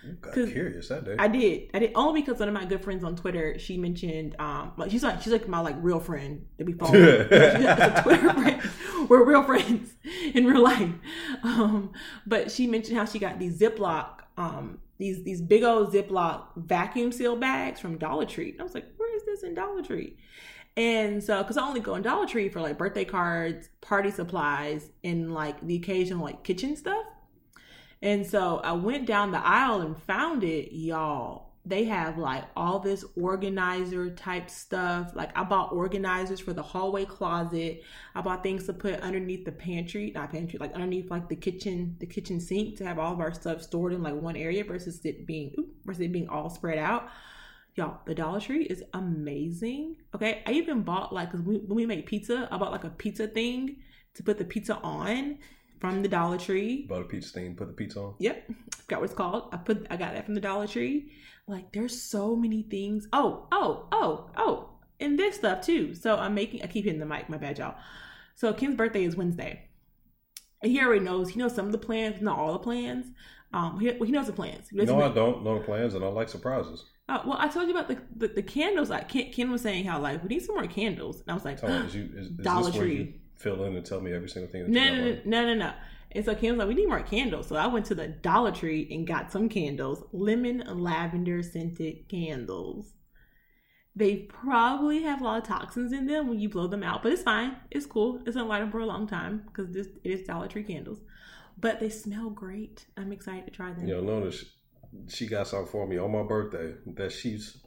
[0.06, 1.16] You got curious that day.
[1.18, 1.70] I did.
[1.72, 5.02] I did only because one of my good friends on Twitter, she mentioned, um, she's
[5.02, 6.92] like she's like my like real friend that we follow.
[6.94, 8.62] a Twitter friend.
[9.08, 9.94] We're real friends
[10.34, 10.90] in real life.
[11.42, 11.92] Um,
[12.26, 17.10] but she mentioned how she got these Ziploc, um, these these big old Ziploc vacuum
[17.10, 18.50] seal bags from Dollar Tree.
[18.52, 20.16] And I was like, where is this in Dollar Tree?
[20.76, 24.90] And so, because I only go in Dollar Tree for like birthday cards, party supplies,
[25.02, 27.04] and like the occasional like kitchen stuff.
[28.04, 31.54] And so I went down the aisle and found it, y'all.
[31.64, 35.12] They have like all this organizer type stuff.
[35.16, 37.82] Like I bought organizers for the hallway closet.
[38.14, 41.96] I bought things to put underneath the pantry, not pantry, like underneath like the kitchen,
[41.98, 45.00] the kitchen sink to have all of our stuff stored in like one area versus
[45.06, 45.54] it being
[45.86, 47.08] versus it being all spread out.
[47.74, 49.96] Y'all, the Dollar Tree is amazing.
[50.14, 53.26] Okay, I even bought like we, when we make pizza, I bought like a pizza
[53.26, 53.76] thing
[54.12, 55.38] to put the pizza on
[55.84, 56.86] from the Dollar Tree.
[56.88, 58.14] Bought a pizza thing, put the pizza on.
[58.18, 58.50] Yep,
[58.88, 59.50] got what it's called.
[59.52, 61.12] I put I got that from the Dollar Tree.
[61.46, 63.06] Like there's so many things.
[63.12, 65.94] Oh, oh, oh, oh, and this stuff too.
[65.94, 66.62] So I'm making.
[66.62, 67.28] I keep hitting the mic.
[67.28, 67.76] My bad, y'all.
[68.34, 69.68] So Kim's birthday is Wednesday.
[70.62, 71.28] And he already knows.
[71.28, 73.08] He knows some of the plans, not all the plans.
[73.52, 74.68] Um, he, well, he knows the plans.
[74.72, 76.86] No, I don't know the plans, and I like surprises.
[77.10, 78.88] Uh, well, I told you about the the, the candles.
[78.88, 81.44] Like Ken, Ken was saying how like we need some more candles, and I was
[81.44, 83.20] like, me, is, you, is, is Dollar this where you Tree.
[83.44, 84.64] Fill in and tell me every single thing?
[84.64, 85.72] That No, no, no, no, no, no.
[86.12, 87.48] And so Kim was like, we need more candles.
[87.48, 92.94] So I went to the Dollar Tree and got some candles, lemon lavender scented candles.
[93.96, 97.12] They probably have a lot of toxins in them when you blow them out, but
[97.12, 97.56] it's fine.
[97.70, 98.20] It's cool.
[98.26, 100.98] It's gonna light them for a long time because this it is Dollar Tree candles.
[101.58, 102.86] But they smell great.
[102.96, 103.86] I'm excited to try them.
[103.86, 104.44] You'll notice
[105.08, 107.58] she got something for me on my birthday that she's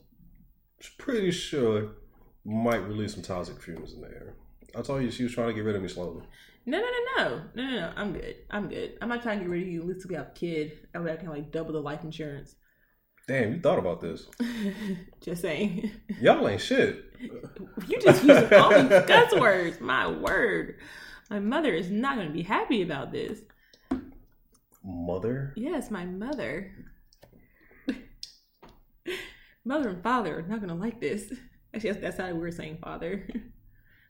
[0.97, 1.95] pretty sure
[2.43, 4.35] might release some toxic fumes in the air.
[4.75, 6.23] I told you she was trying to get rid of me slowly.
[6.65, 7.93] No, no, no, no, no, no, no.
[7.95, 8.35] I'm good.
[8.51, 8.97] I'm good.
[9.01, 9.81] I'm not trying to get rid of you.
[9.81, 10.79] At least we have a kid.
[10.93, 12.55] That way I can like double the life insurance.
[13.27, 14.25] Damn, you thought about this.
[15.21, 15.91] Just saying.
[16.21, 17.05] Y'all ain't shit.
[17.19, 19.81] You just using all these cuss words.
[19.81, 20.75] My word.
[21.29, 23.41] My mother is not going to be happy about this.
[24.83, 25.53] Mother?
[25.57, 26.71] Yes, my mother.
[29.65, 31.33] mother and father are not going to like this.
[31.73, 33.27] Actually, that's, that's how we were saying father.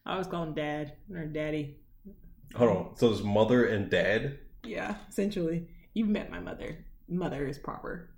[0.08, 1.82] I always call him dad or daddy.
[2.56, 2.96] Hold on.
[2.96, 4.40] So there's mother and dad?
[4.64, 5.68] Yeah, essentially.
[5.94, 6.86] You've met my mother.
[7.10, 8.10] Mother is proper.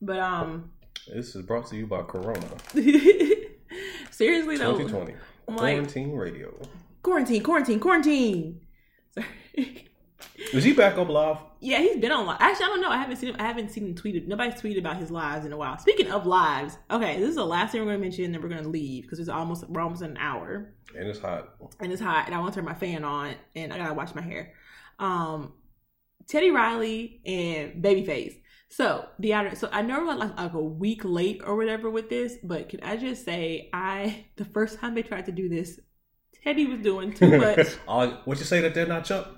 [0.00, 0.70] But, um,
[1.14, 2.40] This is brought to you by Corona.
[4.10, 5.12] seriously though, 2020.
[5.48, 6.58] I'm like- Quarantine radio.
[7.02, 8.60] quarantine, quarantine, quarantine.
[9.12, 9.88] Sorry.
[10.52, 11.38] Is he back up live?
[11.60, 12.38] Yeah, he's been on live.
[12.40, 12.90] Actually, I don't know.
[12.90, 13.36] I haven't seen him.
[13.38, 14.26] I haven't seen him tweeted.
[14.26, 15.78] Nobody's tweeted about his lives in a while.
[15.78, 18.24] Speaking of lives, okay, this is the last thing we're going to mention.
[18.26, 21.20] And then we're going to leave because it's almost we're almost an hour And it's
[21.20, 21.54] hot.
[21.80, 24.14] and it's hot, and I want to turn my fan on, and I gotta wash
[24.14, 24.52] my hair.
[24.98, 25.52] Um,
[26.28, 28.34] Teddy Riley and Babyface.
[28.68, 29.54] So the.
[29.54, 32.80] So I know we're like like a week late or whatever with this, but can
[32.82, 35.78] I just say I the first time they tried to do this,
[36.42, 37.66] Teddy was doing too much.
[37.86, 39.28] uh, what you say that did not Chuck?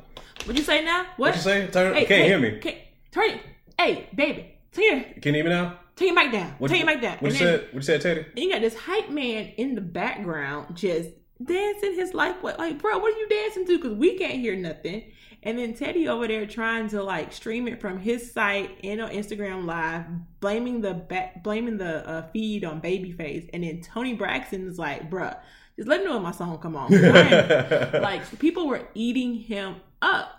[0.44, 1.02] What'd you say now?
[1.16, 1.34] What What?
[1.36, 1.66] you say?
[1.68, 2.58] Turn, Hey, can't hey, hear me.
[2.58, 2.76] Can't,
[3.12, 3.40] turn it.
[3.78, 5.78] Hey, baby, turn Can you hear me now?
[5.96, 6.54] turn your mic down.
[6.58, 7.18] What turn you, your mic down.
[7.20, 7.66] What And you then- said?
[7.68, 8.20] What you said, Teddy?
[8.20, 11.10] And you got this hype man in the background just
[11.42, 12.54] dancing his life away.
[12.58, 13.76] Like, bro, what are you dancing to?
[13.78, 15.04] Because we can't hear nothing.
[15.42, 19.10] And then Teddy over there trying to like stream it from his site and on
[19.10, 20.04] Instagram Live,
[20.40, 23.50] blaming the back, blaming the uh, feed on Babyface.
[23.52, 25.36] And then Toni Braxton is like, bruh,
[25.76, 26.90] just let me know when my song come on.
[28.00, 30.30] Like people were eating him up.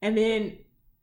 [0.00, 0.58] And then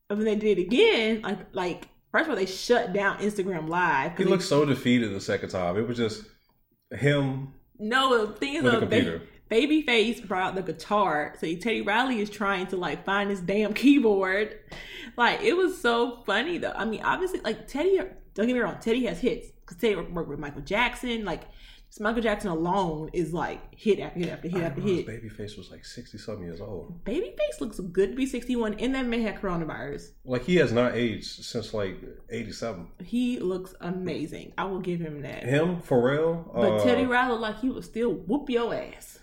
[0.07, 4.17] when they did it again, like like first of all they shut down Instagram Live.
[4.17, 5.77] he looked so defeated the second time.
[5.77, 6.23] It was just
[6.91, 9.19] him No, the thing is, with a though, computer.
[9.19, 9.25] ba-
[9.55, 14.57] Babyface brought the guitar, so Teddy Riley is trying to like find his damn keyboard.
[15.17, 16.73] Like it was so funny though.
[16.75, 17.99] I mean, obviously, like Teddy.
[18.35, 21.25] Don't get me wrong, Teddy has hits because Teddy worked with Michael Jackson.
[21.25, 21.43] Like
[21.99, 25.07] Michael Jackson alone is like hit after hit after hit after hit.
[25.07, 27.03] Babyface was like sixty something years old.
[27.03, 30.11] Babyface looks good to be 61, and that man had coronavirus.
[30.23, 31.97] Like he has not aged since like
[32.29, 32.87] eighty seven.
[33.03, 34.53] He looks amazing.
[34.57, 35.43] I will give him that.
[35.43, 39.19] Him, Pharrell, But uh, Teddy Riley like he would still whoop your ass.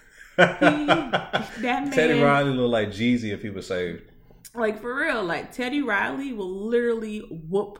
[0.36, 0.60] that
[1.60, 4.02] man, Teddy Riley looked like Jeezy if he was saved.
[4.54, 7.78] like for real, like Teddy Riley will literally whoop,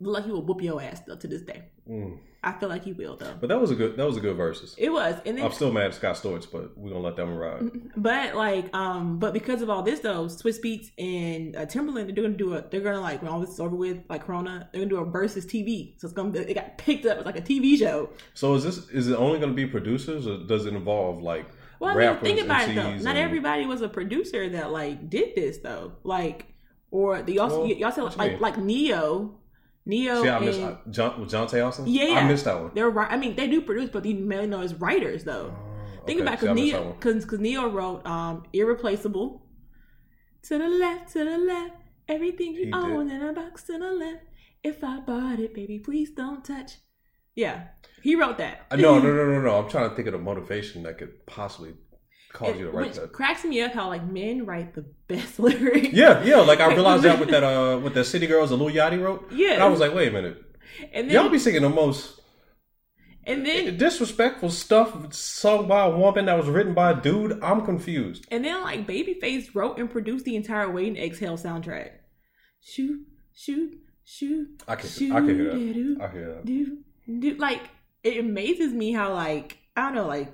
[0.00, 1.64] like he will whoop your ass still to this day.
[1.88, 2.18] Mm.
[2.46, 3.34] I feel like he will though.
[3.40, 4.76] But that was a good that was a good versus.
[4.78, 7.36] It was, and then I'm still mad at Scott Storch, but we're gonna let them
[7.36, 7.70] ride.
[7.96, 12.22] But like, um, but because of all this though, Swizz Beatz and uh, Timbaland, they're
[12.24, 14.82] gonna do a, they're gonna like when all this is over with, like Corona, they're
[14.82, 15.98] gonna do a versus TV.
[15.98, 18.10] So it's gonna be, it got picked up as like a TV show.
[18.34, 21.46] So is this is it only gonna be producers or does it involve like
[21.80, 22.90] Well, I mean, rappers think about it though.
[22.98, 25.94] Not and- everybody was a producer that like did this though.
[26.04, 26.46] Like,
[26.92, 28.40] or the y'all, Well, y'all said like mean?
[28.40, 29.34] like Ne-Yo,
[29.88, 31.86] Ne-Yo, See, I and missed I, John with Johnta Austin.
[31.86, 32.72] Yeah, I missed that one.
[32.74, 33.10] they're right.
[33.10, 35.54] I mean, they do produce, but you mainly know as writers though.
[35.56, 36.28] Oh, Think okay.
[36.28, 39.46] about because Ne-Yo, because Ne-Yo wrote um irreplaceable.
[40.44, 41.74] To the left, to the left,
[42.08, 44.22] everything you He own in a box to the left.
[44.62, 46.78] If I bought it, baby, please don't touch.
[47.34, 47.64] Yeah,
[48.02, 48.66] he wrote that.
[48.70, 49.56] Uh, No, no, no, no, no.
[49.58, 51.74] I'm trying to think of the motivation that could possibly
[52.36, 53.12] cause you to write that.
[53.12, 55.92] cracks me up how like men write the best lyrics.
[55.92, 56.36] Yeah, yeah.
[56.36, 59.30] Like I realized that with that uh with that City Girls that Lil Yachty wrote.
[59.32, 59.54] Yeah.
[59.54, 60.42] And I was like, wait a minute.
[60.92, 62.20] and then, Y'all be singing the most
[63.24, 67.42] and then disrespectful stuff sung by a woman that was written by a dude.
[67.42, 68.24] I'm confused.
[68.30, 71.90] and then like Babyface wrote and produced the entire Waiting to Exhale soundtrack.
[72.60, 73.00] Shoot,
[73.34, 74.62] shoot, shoot.
[74.68, 75.98] I can shoot, I can hear that.
[76.02, 76.44] I hear that.
[76.44, 76.78] do
[77.18, 77.62] do like
[78.04, 80.32] it amazes me how like I don't know like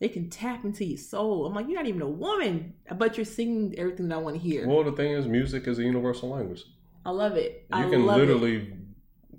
[0.00, 1.46] they can tap into your soul.
[1.46, 4.42] I'm like you're not even a woman, but you're singing everything that I want to
[4.42, 4.66] hear.
[4.66, 6.64] Well, the thing is, music is a universal language.
[7.04, 7.66] I love it.
[7.74, 8.72] You I can literally,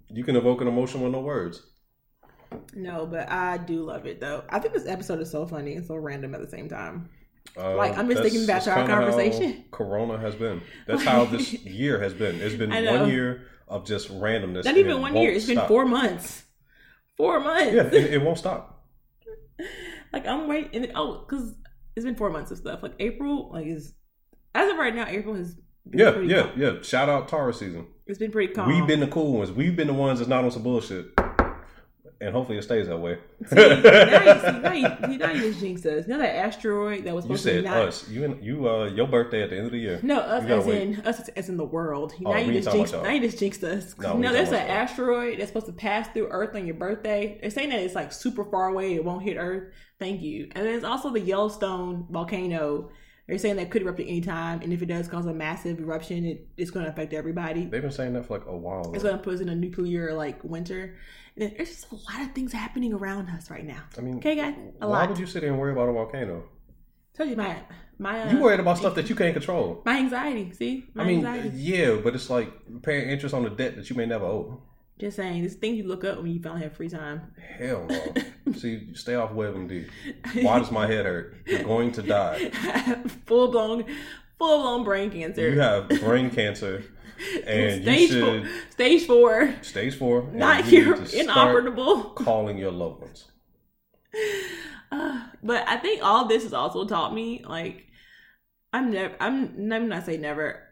[0.09, 1.63] you can evoke an emotion with no words.
[2.73, 4.43] No, but I do love it though.
[4.49, 7.09] I think this episode is so funny and so random at the same time.
[7.57, 9.65] Uh, Like, I'm just thinking back to our conversation.
[9.71, 10.61] Corona has been.
[10.85, 12.39] That's how this year has been.
[12.39, 14.65] It's been one year of just randomness.
[14.65, 15.31] Not even one year.
[15.31, 16.43] It's been four months.
[17.17, 17.73] Four months.
[17.73, 18.70] Yeah, it, it won't stop.
[20.13, 20.83] Like I'm waiting.
[20.83, 21.53] And, oh, because
[21.95, 22.81] it's been four months of stuff.
[22.83, 23.93] Like April, like is
[24.55, 25.55] as of right now, April has.
[25.89, 26.51] Been Yeah, yeah, calm.
[26.61, 26.81] yeah.
[26.83, 27.87] Shout out Taurus season.
[28.05, 28.67] It's been pretty calm.
[28.67, 29.51] We've been the cool ones.
[29.51, 31.07] We've been the ones that's not on some bullshit.
[32.21, 33.17] And hopefully it stays that way.
[33.47, 33.81] See, now, you, see,
[34.59, 36.07] now, you, now you just jinxed us.
[36.07, 37.87] Now that asteroid that was you supposed to said be not.
[37.87, 38.07] us.
[38.07, 39.99] You and you uh your birthday at the end of the year.
[40.03, 40.81] No, us as wait.
[40.81, 42.13] in us as- in the world.
[42.23, 42.93] Oh, now you just jinxed.
[42.93, 43.19] Now y'all.
[43.21, 43.95] just jinxed us.
[43.97, 47.39] No, No, there's an asteroid that's supposed to pass through Earth on your birthday.
[47.41, 48.93] They're saying that it's like super far away.
[48.93, 49.73] It won't hit Earth.
[49.97, 50.43] Thank you.
[50.53, 52.91] And then there's also the Yellowstone volcano.
[53.27, 55.79] They're saying that could erupt at any time, and if it does cause a massive
[55.79, 57.65] eruption, it, it's going to affect everybody.
[57.65, 58.91] They've been saying that for like a while.
[58.93, 60.97] It's going to put us in a nuclear like winter.
[61.37, 63.83] And there's just a lot of things happening around us right now.
[63.97, 65.09] I mean, Okay, guys, a why lot.
[65.09, 66.43] would you sit here and worry about a volcano?
[67.13, 67.57] Tell you my
[67.97, 69.81] my uh, You worried about stuff that you can't control.
[69.85, 70.51] my anxiety.
[70.53, 71.51] See, my I mean, anxiety.
[71.57, 72.51] yeah, but it's like
[72.81, 74.61] paying interest on a debt that you may never owe.
[74.99, 77.33] Just saying, this thing you look up when you finally have free time.
[77.57, 78.53] Hell no.
[78.53, 79.89] See, stay off WebMD.
[80.43, 81.37] Why does my head hurt?
[81.47, 82.49] You're going to die.
[83.25, 83.85] full blown,
[84.37, 85.49] full blown brain cancer.
[85.49, 86.83] You have brain cancer,
[87.45, 88.51] and stage should four.
[88.71, 89.55] Stage four.
[89.61, 90.29] stage four.
[90.33, 91.21] Not you here.
[91.21, 92.03] Inoperable.
[92.15, 93.27] Calling your loved ones.
[94.91, 97.85] Uh, but I think all this has also taught me, like,
[98.73, 99.15] I'm never.
[99.19, 99.71] I'm.
[99.71, 100.67] I'm not say never.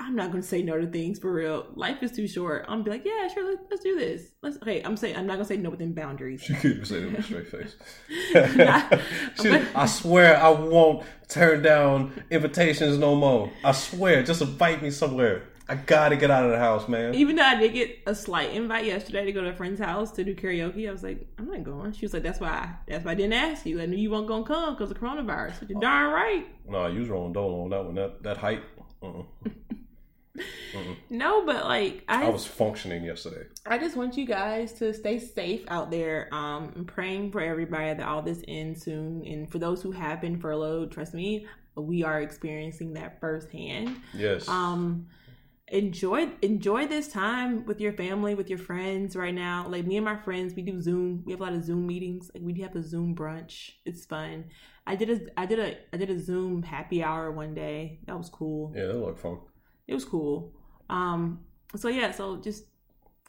[0.00, 1.66] I'm not to say no to things for real.
[1.76, 2.64] Life is too short.
[2.68, 4.32] I'm be like, yeah, sure, let's, let's do this.
[4.42, 4.56] Let's.
[4.56, 6.42] Okay, I'm saying I'm not to say no within boundaries.
[6.42, 7.76] She could even say that with a straight face.
[9.40, 13.52] She- I swear I won't turn down invitations no more.
[13.62, 15.44] I swear, just invite me somewhere.
[15.68, 17.14] I gotta get out of the house, man.
[17.14, 20.10] Even though I did get a slight invite yesterday to go to a friend's house
[20.12, 21.92] to do karaoke, I was like, I'm not going.
[21.92, 22.48] She was like, That's why.
[22.48, 23.80] I, that's why I didn't ask you.
[23.80, 25.60] I knew you weren't gonna come because of coronavirus.
[25.60, 26.46] But you're darn right.
[26.68, 27.94] No, you was rolling dolo on that one.
[27.94, 28.62] That that height.
[29.02, 29.22] Uh-uh.
[31.08, 33.46] No, but like I, I was functioning yesterday.
[33.64, 36.28] I just want you guys to stay safe out there.
[36.32, 39.24] Um, I'm praying for everybody that all this ends soon.
[39.24, 41.46] And for those who have been furloughed, trust me,
[41.76, 43.96] we are experiencing that firsthand.
[44.12, 44.48] Yes.
[44.48, 45.06] um
[45.74, 49.66] enjoy enjoy this time with your family with your friends right now.
[49.68, 51.22] Like me and my friends we do zoom.
[51.26, 52.30] We have a lot of zoom meetings.
[52.32, 53.72] Like we have a zoom brunch.
[53.84, 54.44] It's fun.
[54.86, 57.98] I did a i did a i did a zoom happy hour one day.
[58.06, 58.72] That was cool.
[58.74, 59.40] Yeah, that looked fun.
[59.88, 60.52] it was cool.
[60.88, 61.40] Um
[61.76, 62.64] so yeah so just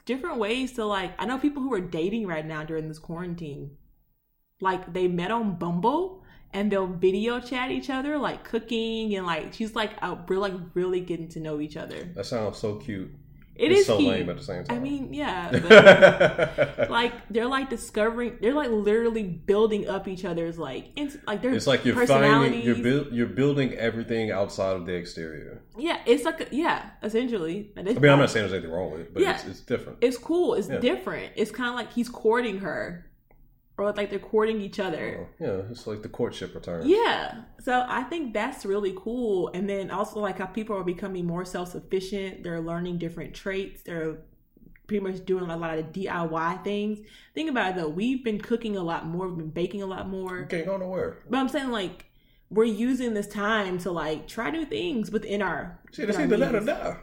[0.04, 3.76] different ways to like i know people who are dating right now during this quarantine.
[4.60, 6.22] Like they met on bumble
[6.56, 10.54] and they'll video chat each other like cooking and like she's like out we're like
[10.74, 13.10] really getting to know each other That sounds so cute.
[13.58, 14.10] It it's is so cute.
[14.10, 14.76] lame at the same time.
[14.76, 15.48] I mean, yeah,
[16.76, 20.88] but like they're like discovering, they're like literally building up each other's like,
[21.26, 25.62] like their it's like you're finding you're build, you're building everything outside of the exterior.
[25.78, 27.70] Yeah, it's like a, yeah, essentially.
[27.78, 29.36] I mean, I'm not saying there's anything wrong with it, but Yeah.
[29.36, 29.98] it's, it's different.
[30.02, 30.52] It's cool.
[30.52, 30.78] It's Yeah.
[30.80, 31.32] different.
[31.36, 33.06] It's kind of like he's courting her,
[33.78, 35.28] or like they're courting each other.
[35.40, 36.88] Oh, yeah, it's like the courtship return.
[36.88, 37.42] Yeah.
[37.60, 39.50] So I think that's really cool.
[39.54, 42.42] And then also like how people are becoming more self sufficient.
[42.42, 43.82] They're learning different traits.
[43.82, 44.18] They're
[44.86, 47.00] pretty much doing a lot of DIY things.
[47.34, 47.88] Think about it though.
[47.88, 49.28] We've been cooking a lot more.
[49.28, 50.44] We've been baking a lot You more.
[50.46, 51.18] can't go nowhere.
[51.28, 52.06] But I'm saying like
[52.48, 56.36] we're using this time to like try new things within our, it's within our either
[56.38, 56.96] that or die.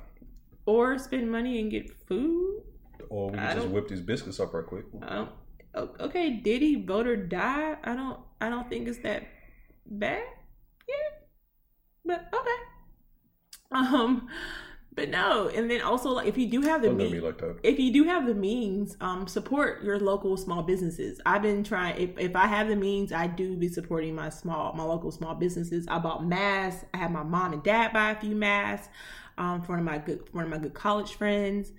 [0.65, 2.63] or spend money and get food.
[3.09, 4.85] Or we I can just whip these biscuits up right quick.
[5.03, 5.29] I don't.
[5.75, 7.75] Okay, did he vote or die?
[7.83, 8.19] I don't.
[8.39, 9.23] I don't think it's that
[9.85, 10.23] bad.
[10.87, 11.25] Yeah,
[12.05, 12.49] but okay.
[13.71, 14.29] Um,
[14.95, 17.79] but no, and then also like if you do have the means, me like if
[17.79, 21.19] you do have the means, um, support your local small businesses.
[21.25, 21.99] I've been trying.
[21.99, 25.33] If if I have the means, I do be supporting my small my local small
[25.33, 25.87] businesses.
[25.87, 26.85] I bought masks.
[26.93, 28.89] I had my mom and dad buy a few masks.
[29.35, 31.71] Um, for one of my good one of my good college friends.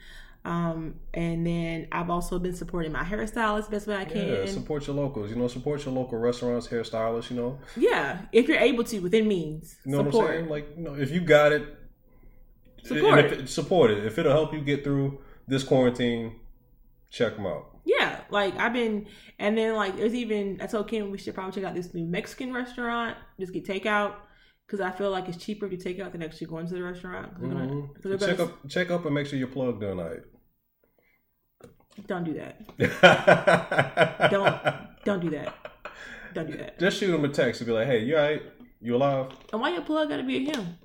[0.46, 4.28] Um, and then I've also been supporting my hairstylist best way I can.
[4.28, 5.30] Yeah, support your locals.
[5.30, 7.30] You know, support your local restaurants, hairstylists.
[7.30, 10.14] You know, Yeah, if you're able to within means, you know support.
[10.14, 10.48] what I'm saying.
[10.50, 11.66] Like, you know, if you got it,
[12.82, 14.04] Support if it- support it.
[14.04, 16.38] If it'll help you get through this quarantine,
[17.10, 17.70] check them out.
[17.86, 19.06] Yeah, like I've been,
[19.38, 22.04] and then like there's even I told Kim we should probably check out this new
[22.06, 23.16] Mexican restaurant.
[23.40, 24.16] Just get takeout
[24.66, 27.32] because I feel like it's cheaper to take out than actually going to the restaurant.
[27.40, 29.98] we're gonna- Check up, check up, and make sure you're plugged in.
[29.98, 30.20] All right.
[32.06, 32.60] Don't do that.
[34.30, 35.54] Don't don't do that.
[36.34, 36.78] Don't do that.
[36.80, 38.42] Just shoot him a text and be like, "Hey, you all right?
[38.80, 40.76] You alive?" And why your plug gotta be a him?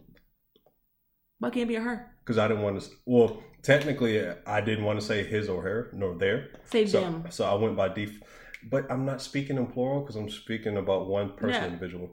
[1.40, 2.12] Why can't it be a her?
[2.24, 2.90] Because I didn't want to.
[3.06, 6.50] Well, technically, uh, I didn't want to say his or her nor their.
[6.66, 7.26] Say So, them.
[7.30, 8.12] so I went by def.
[8.70, 12.12] But I'm not speaking in plural because I'm speaking about one person individual.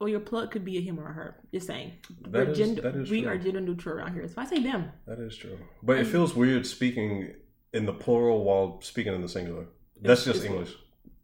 [0.00, 1.36] Or your plug could be a him or a her.
[1.52, 1.92] Just saying.
[2.30, 3.30] That is- gender, that is we true.
[3.30, 4.26] are gender neutral around here.
[4.26, 4.90] So I say them.
[5.06, 5.58] That is true.
[5.82, 7.34] But it feels weird speaking
[7.74, 9.66] in the plural while speaking in the singular.
[10.00, 10.72] That's just English.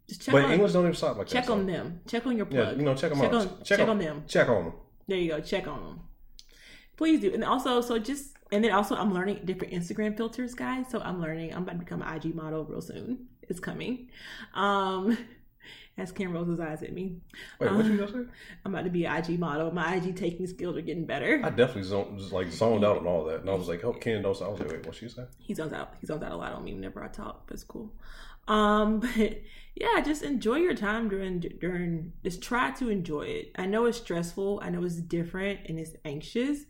[0.09, 1.53] Just check But on English don't even stop like check that.
[1.53, 2.01] on so- them.
[2.07, 2.67] Check on your plug.
[2.67, 3.41] Yeah, you know, check them check out.
[3.47, 4.25] on check, on them.
[4.27, 4.73] Check on them.
[5.07, 5.41] There you go.
[5.41, 6.01] Check on them.
[6.97, 7.33] Please do.
[7.33, 10.87] And also, so just and then also, I'm learning different Instagram filters, guys.
[10.91, 11.55] So I'm learning.
[11.55, 13.29] I'm about to become an IG model real soon.
[13.43, 14.09] It's coming.
[14.55, 15.17] Um,
[16.01, 17.17] as Kim rolls his eyes at me,
[17.59, 18.21] Wait, what you just say?
[18.65, 19.71] I'm about to be an IG model.
[19.71, 21.41] My IG taking skills are getting better.
[21.45, 23.93] I definitely zoned, just like zoned out on all that, and I was like, "Oh,
[23.93, 25.95] Ken knows." I was like, "Wait, what she say?" he zones out.
[26.01, 27.93] He zones out a lot on me whenever I talk, but it's cool.
[28.49, 29.43] Um, but
[29.75, 32.13] yeah, just enjoy your time during during.
[32.25, 33.53] Just try to enjoy it.
[33.57, 34.61] I know it's stressful.
[34.63, 36.61] I know it's different and it's anxious,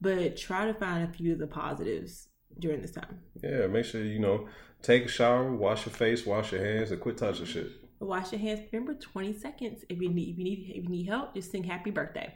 [0.00, 2.28] but try to find a few of the positives
[2.58, 3.20] during this time.
[3.42, 4.46] Yeah, make sure you know,
[4.82, 7.83] take a shower, wash your face, wash your hands, and quit touching shit.
[8.00, 8.60] Wash your hands.
[8.72, 9.84] Remember, twenty seconds.
[9.88, 12.34] If you need, if you need, if you need help, just sing "Happy Birthday,"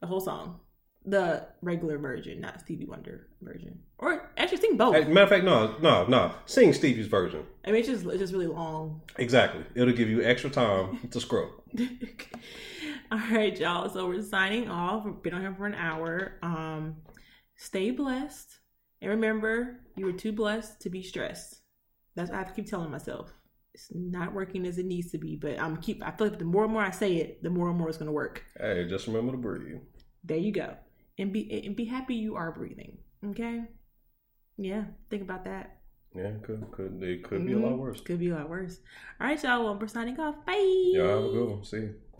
[0.00, 0.60] the whole song,
[1.04, 4.94] the regular version, not Stevie Wonder version, or actually sing both.
[4.94, 6.34] Hey, matter of fact, no, no, no.
[6.46, 7.44] Sing Stevie's version.
[7.64, 9.00] I mean, it's just it's just really long.
[9.16, 9.64] Exactly.
[9.74, 11.48] It'll give you extra time to scrub.
[13.10, 13.88] All right, y'all.
[13.88, 15.04] So we're signing off.
[15.04, 16.38] We've been on here for an hour.
[16.42, 16.96] Um,
[17.56, 18.58] stay blessed,
[19.00, 21.60] and remember, you were too blessed to be stressed.
[22.14, 23.32] That's what I have to keep telling myself.
[23.74, 26.02] It's not working as it needs to be, but I'm keep.
[26.06, 27.98] I feel like the more and more I say it, the more and more it's
[27.98, 28.44] going to work.
[28.58, 29.80] Hey, just remember to breathe.
[30.24, 30.76] There you go,
[31.18, 32.98] and be and be happy you are breathing.
[33.24, 33.64] Okay.
[34.56, 35.78] Yeah, think about that.
[36.14, 37.78] Yeah, could could it could be a lot Mhm.
[37.78, 38.00] worse.
[38.02, 38.80] Could be a lot worse.
[39.20, 39.64] All right, y'all.
[39.64, 40.44] Well, we're signing off.
[40.44, 40.52] Bye.
[40.92, 41.64] Y'all have a good one.
[41.64, 42.01] See you.